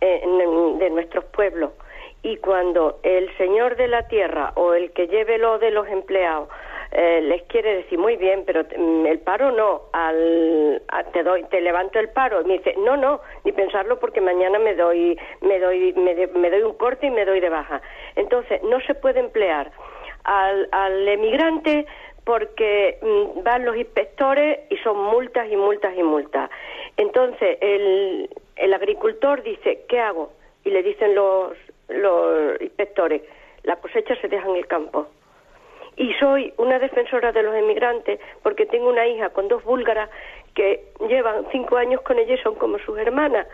[0.00, 1.70] de nuestros pueblos.
[2.22, 6.48] Y cuando el señor de la tierra o el que lleve lo de los empleados
[6.96, 10.80] eh, les quiere decir muy bien, pero mm, el paro no, al,
[11.12, 14.60] te doy, te levanto el paro, y me dice no, no, ni pensarlo porque mañana
[14.60, 17.82] me doy, me doy, me, doy un corte y me doy de baja.
[18.14, 19.72] Entonces no se puede emplear
[20.22, 21.84] al, al emigrante
[22.22, 26.48] porque mm, van los inspectores y son multas y multas y multas.
[26.96, 30.30] Entonces el, el agricultor dice, ¿qué hago?
[30.64, 31.56] Y le dicen los,
[31.88, 33.22] los inspectores,
[33.64, 35.08] la cosecha se deja en el campo.
[35.96, 40.10] Y soy una defensora de los emigrantes porque tengo una hija con dos búlgaras
[40.54, 43.46] que llevan cinco años con ella y son como sus hermanas.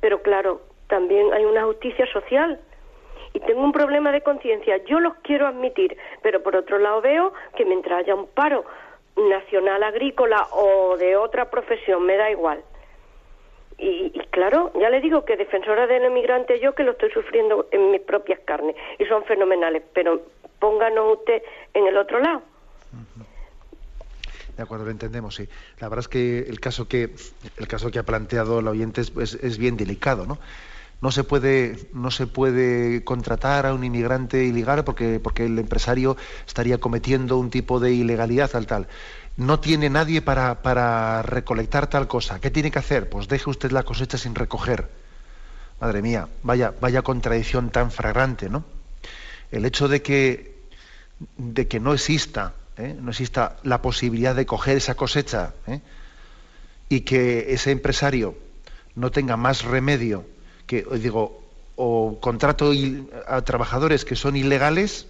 [0.00, 2.60] Pero claro, también hay una justicia social
[3.32, 4.78] y tengo un problema de conciencia.
[4.84, 8.64] Yo los quiero admitir, pero por otro lado veo que mientras haya un paro
[9.16, 12.62] nacional agrícola o de otra profesión, me da igual.
[13.78, 17.90] Y, claro, ya le digo que defensora del emigrante yo que lo estoy sufriendo en
[17.90, 20.22] mis propias carnes y son fenomenales, pero
[20.58, 21.42] pónganos usted
[21.74, 22.42] en el otro lado.
[24.56, 25.48] De acuerdo, lo entendemos, sí.
[25.80, 27.14] La verdad es que el caso que,
[27.58, 30.38] el caso que ha planteado el oyente es, es bien delicado, ¿no?
[31.00, 36.16] no se puede no se puede contratar a un inmigrante ilegal porque porque el empresario
[36.46, 38.88] estaría cometiendo un tipo de ilegalidad tal tal
[39.36, 43.72] no tiene nadie para, para recolectar tal cosa qué tiene que hacer pues deje usted
[43.72, 44.88] la cosecha sin recoger
[45.80, 48.64] madre mía vaya vaya contradicción tan fragrante no
[49.50, 50.56] el hecho de que
[51.38, 52.96] de que no exista ¿eh?
[53.00, 55.80] no exista la posibilidad de coger esa cosecha ¿eh?
[56.88, 58.36] y que ese empresario
[58.94, 60.24] no tenga más remedio
[60.66, 61.42] que digo,
[61.76, 62.72] o contrato
[63.26, 65.06] a trabajadores que son ilegales,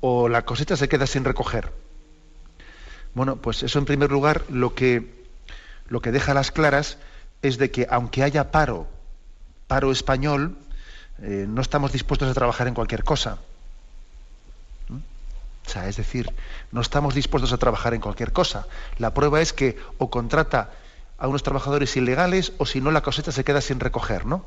[0.00, 1.70] o la cosecha se queda sin recoger.
[3.14, 5.26] Bueno, pues eso en primer lugar lo que,
[5.86, 6.98] lo que deja las claras
[7.42, 8.88] es de que aunque haya paro,
[9.68, 10.56] paro español,
[11.22, 13.38] eh, no estamos dispuestos a trabajar en cualquier cosa.
[15.64, 16.30] O sea, es decir,
[16.72, 18.66] no estamos dispuestos a trabajar en cualquier cosa.
[18.98, 20.70] La prueba es que o contrata
[21.18, 24.44] a unos trabajadores ilegales o si no la cosecha se queda sin recoger, ¿no?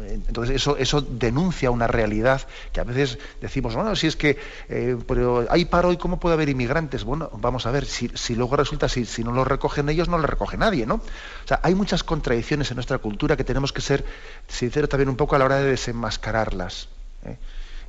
[0.00, 4.96] Entonces eso, eso denuncia una realidad que a veces decimos, bueno, si es que eh,
[5.06, 7.04] pero hay paro y cómo puede haber inmigrantes.
[7.04, 10.26] Bueno, vamos a ver, si, luego resulta, si, si no lo recogen ellos, no lo
[10.26, 10.96] recoge nadie, ¿no?
[10.96, 14.04] O sea, hay muchas contradicciones en nuestra cultura que tenemos que ser
[14.46, 16.88] sinceros también un poco a la hora de desenmascararlas.
[17.24, 17.36] ¿eh?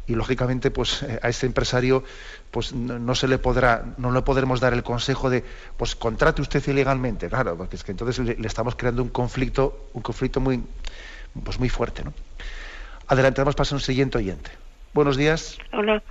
[0.10, 2.04] y lógicamente pues eh, a este empresario
[2.50, 5.44] pues no, se le podrá no le podremos dar el consejo de
[5.78, 10.02] pues contrate usted ilegalmente claro porque es que entonces le, estamos creando un conflicto un
[10.02, 10.64] conflicto muy
[11.44, 12.14] pues muy fuerte no
[13.10, 14.52] adelante vamos a pasar a un siguiente oyente.
[14.94, 15.60] Buenos días.
[15.72, 16.02] Hola.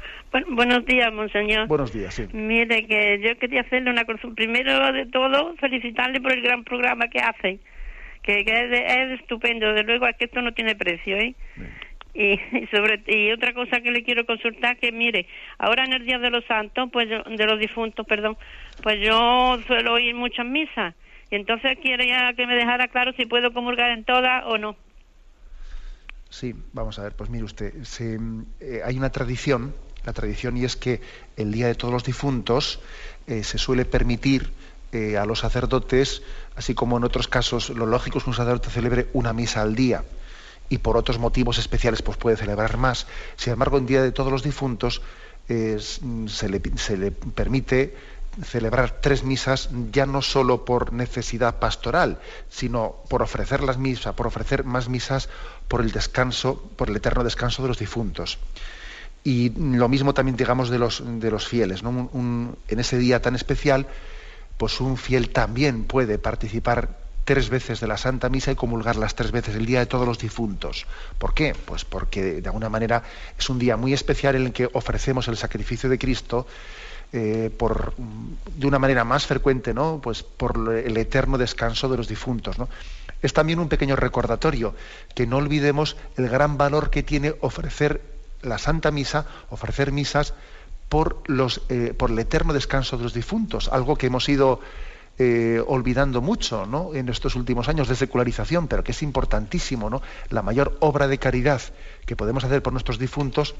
[0.48, 1.66] Buenos días monseñor.
[1.68, 2.26] Buenos días sí.
[2.32, 4.28] Mire que yo quería hacerle una cosa.
[4.34, 7.58] Primero de todo felicitarle por el gran programa que hace
[8.22, 9.72] que, es, estupendo.
[9.72, 11.34] De luego es que esto no tiene precio ¿eh?
[12.14, 12.36] Y,
[12.72, 15.26] sobre y otra cosa que le quiero consultar que mire
[15.58, 18.36] ahora en el día de los santos pues de los difuntos perdón
[18.82, 20.94] pues yo suelo ir muchas misas
[21.30, 24.74] y entonces quería que me dejara claro si puedo comulgar en todas o no
[26.30, 27.72] sí vamos a ver pues mire usted
[28.60, 29.74] eh, hay una tradición
[30.04, 31.00] la tradición y es que
[31.36, 32.80] el día de todos los difuntos
[33.26, 34.52] eh, se suele permitir
[34.92, 36.22] eh, a los sacerdotes
[36.56, 39.74] así como en otros casos lo lógico es que un sacerdote celebre una misa al
[39.74, 40.04] día
[40.68, 43.06] y por otros motivos especiales pues puede celebrar más.
[43.36, 45.02] Sin embargo, en Día de Todos los Difuntos
[45.48, 47.96] se, le, permite
[48.44, 54.26] celebrar tres misas ya no solo por necesidad pastoral, sino por ofrecer las misas, por
[54.26, 55.28] ofrecer más misas
[55.68, 58.38] por el descanso, por el eterno descanso de los difuntos.
[59.22, 61.82] Y lo mismo también digamos de los, de los fieles.
[61.82, 63.86] en ese día tan especial,
[64.56, 69.14] pues un fiel también puede participar tres veces de la Santa Misa y comulgar las
[69.14, 70.86] tres veces el día de todos los difuntos.
[71.18, 71.54] ¿Por qué?
[71.66, 73.02] Pues porque de alguna manera
[73.38, 76.46] es un día muy especial en el que ofrecemos el sacrificio de Cristo
[77.12, 77.92] eh, por,
[78.56, 80.00] de una manera más frecuente, ¿no?
[80.02, 82.58] Pues por el eterno descanso de los difuntos.
[82.58, 82.68] ¿no?
[83.22, 84.74] Es también un pequeño recordatorio
[85.14, 88.02] que no olvidemos el gran valor que tiene ofrecer
[88.42, 90.34] la Santa Misa, ofrecer misas
[90.88, 91.22] por,
[91.68, 94.60] eh, el eterno descanso de los difuntos, algo que hemos ido
[95.18, 96.94] eh, olvidando mucho ¿no?
[96.94, 99.90] en estos últimos años de secularización, pero que es importantísimo.
[99.90, 100.00] ¿no?
[100.30, 101.60] La mayor obra de caridad
[102.06, 103.56] que podemos hacer por nuestros difuntos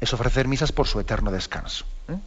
[0.00, 1.86] es ofrecer misas por su eterno descanso.
[2.08, 2.18] ¿eh?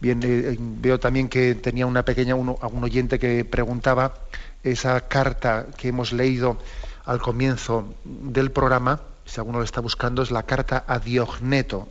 [0.00, 4.14] Bien, eh, veo también que tenía una pequeña, un oyente que preguntaba
[4.62, 6.58] esa carta que hemos leído
[7.04, 11.88] al comienzo del programa, si alguno lo está buscando, es la carta a Diogneto,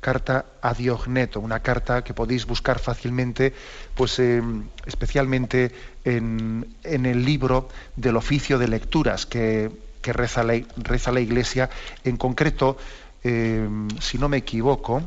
[0.00, 3.52] carta a Diogneto, una carta que podéis buscar fácilmente,
[3.94, 4.42] pues eh,
[4.86, 5.72] especialmente
[6.04, 9.70] en, el libro del oficio de lecturas que,
[10.02, 11.68] reza, la, reza, la, Iglesia.
[12.04, 12.76] En concreto,
[13.22, 13.68] eh,
[14.00, 15.02] si no me equivoco,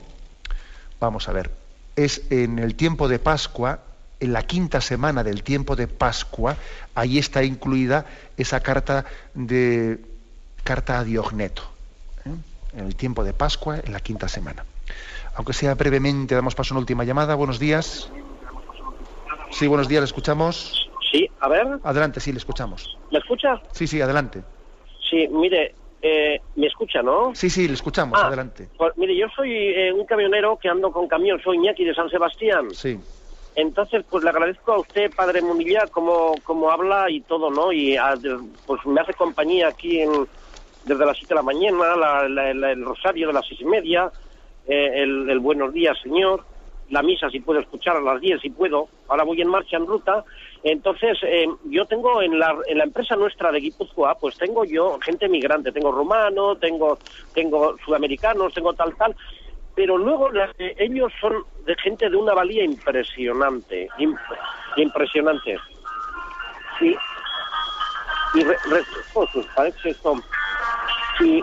[1.00, 1.63] vamos a ver,
[1.96, 3.80] es en el tiempo de Pascua,
[4.20, 6.56] en la quinta semana del tiempo de Pascua,
[6.96, 8.06] ahí está incluida
[8.38, 10.00] esa carta de
[10.64, 11.64] carta a Diogneto.
[12.26, 12.78] ¿eh?
[12.78, 14.66] En el tiempo de Pascua, en la quinta semana.
[15.36, 17.36] Aunque sea brevemente, damos paso a una última llamada.
[17.36, 18.10] Buenos días.
[19.52, 20.90] Sí, buenos días, ¿le escuchamos?
[21.12, 21.80] Sí, a ver.
[21.84, 22.98] Adelante, sí, le escuchamos.
[23.12, 23.62] ¿Me escucha?
[23.72, 24.42] Sí, sí, adelante.
[25.10, 25.76] Sí, mire,
[26.06, 27.34] eh, me escucha, ¿no?
[27.34, 28.68] Sí, sí, le escuchamos, ah, adelante.
[28.78, 32.10] Pues, mire, yo soy eh, un camionero que ando con camión, soy Iñaki de San
[32.10, 32.72] Sebastián.
[32.72, 33.00] Sí.
[33.56, 37.72] Entonces, pues le agradezco a usted, padre Munilla, como, como habla y todo, ¿no?
[37.72, 38.16] Y ah,
[38.66, 40.28] pues me hace compañía aquí en,
[40.86, 44.12] desde las siete de la mañana, el rosario de las seis y media,
[44.68, 46.44] eh, el, buenos días, señor,
[46.90, 49.88] la misa si puedo escuchar a las 10 si puedo, ahora voy en marcha en
[49.88, 50.24] ruta.
[50.64, 54.98] Entonces, eh, yo tengo en la, en la empresa nuestra de Guipúzcoa, pues tengo yo
[55.04, 56.98] gente migrante, tengo romano, tengo,
[57.34, 59.16] tengo sudamericanos, tengo tal, tal.
[59.76, 63.90] pero luego de ellos son de gente de una valía impresionante,
[64.78, 65.58] impresionante.
[66.80, 68.46] Y, y
[69.56, 70.16] parece esto.
[71.20, 71.42] Y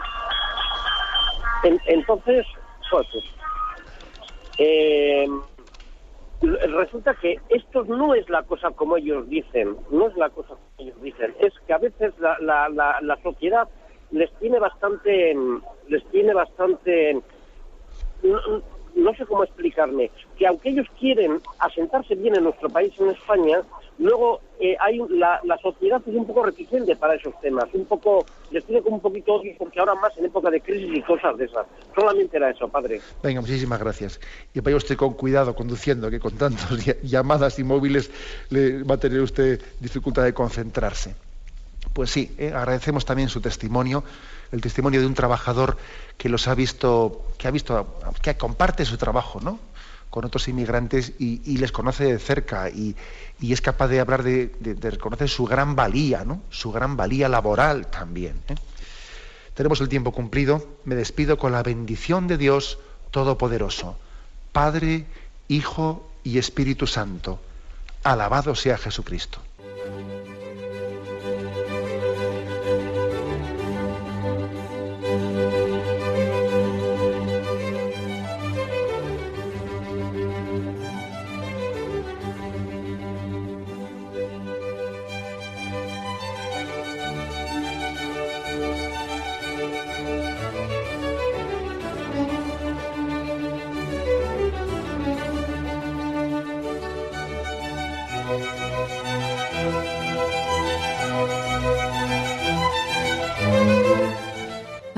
[1.87, 2.47] entonces,
[2.91, 3.07] pues,
[4.63, 5.27] eh,
[6.43, 10.71] resulta que esto no es la cosa como ellos dicen, no es la cosa como
[10.79, 13.69] ellos dicen, es que a veces la, la, la, la sociedad
[14.11, 15.35] les tiene bastante,
[15.89, 17.23] les tiene bastante
[18.95, 23.63] no, sé cómo explicarme, que aunque ellos quieren asentarse bien en nuestro país, en España,
[24.01, 28.65] luego eh, hay la, sociedad es un poco reticente para esos temas, un poco, les
[28.65, 31.45] tiene como un poquito odio porque ahora más en época de crisis y cosas de
[31.45, 31.67] esas.
[31.95, 33.01] Solamente era eso, padre.
[33.23, 34.21] Venga, muchísimas gracias.
[34.55, 36.71] Y vaya usted con cuidado conduciendo, que con tantas
[37.03, 38.11] llamadas y móviles
[38.49, 41.15] le va a tener usted dificultad de concentrarse.
[41.93, 44.05] Pues sí, eh, agradecemos también su testimonio
[44.53, 45.77] el testimonio de un trabajador
[46.17, 49.59] que los ha visto, que ha visto, que comparte su trabajo, ¿no?
[50.11, 52.97] Con otros inmigrantes y, les conoce de cerca y,
[53.41, 56.43] es capaz de hablar de, reconocer su gran valía, ¿no?
[56.51, 58.43] su gran valía laboral también.
[58.49, 58.57] ¿eh?
[59.55, 60.67] Tenemos el tiempo cumplido.
[60.85, 62.79] Me despido con la bendición de Dios
[63.11, 63.99] Todopoderoso,
[64.53, 65.07] Padre,
[65.49, 67.41] Hijo y Espíritu Santo.
[68.03, 69.41] Alabado sea Jesucristo.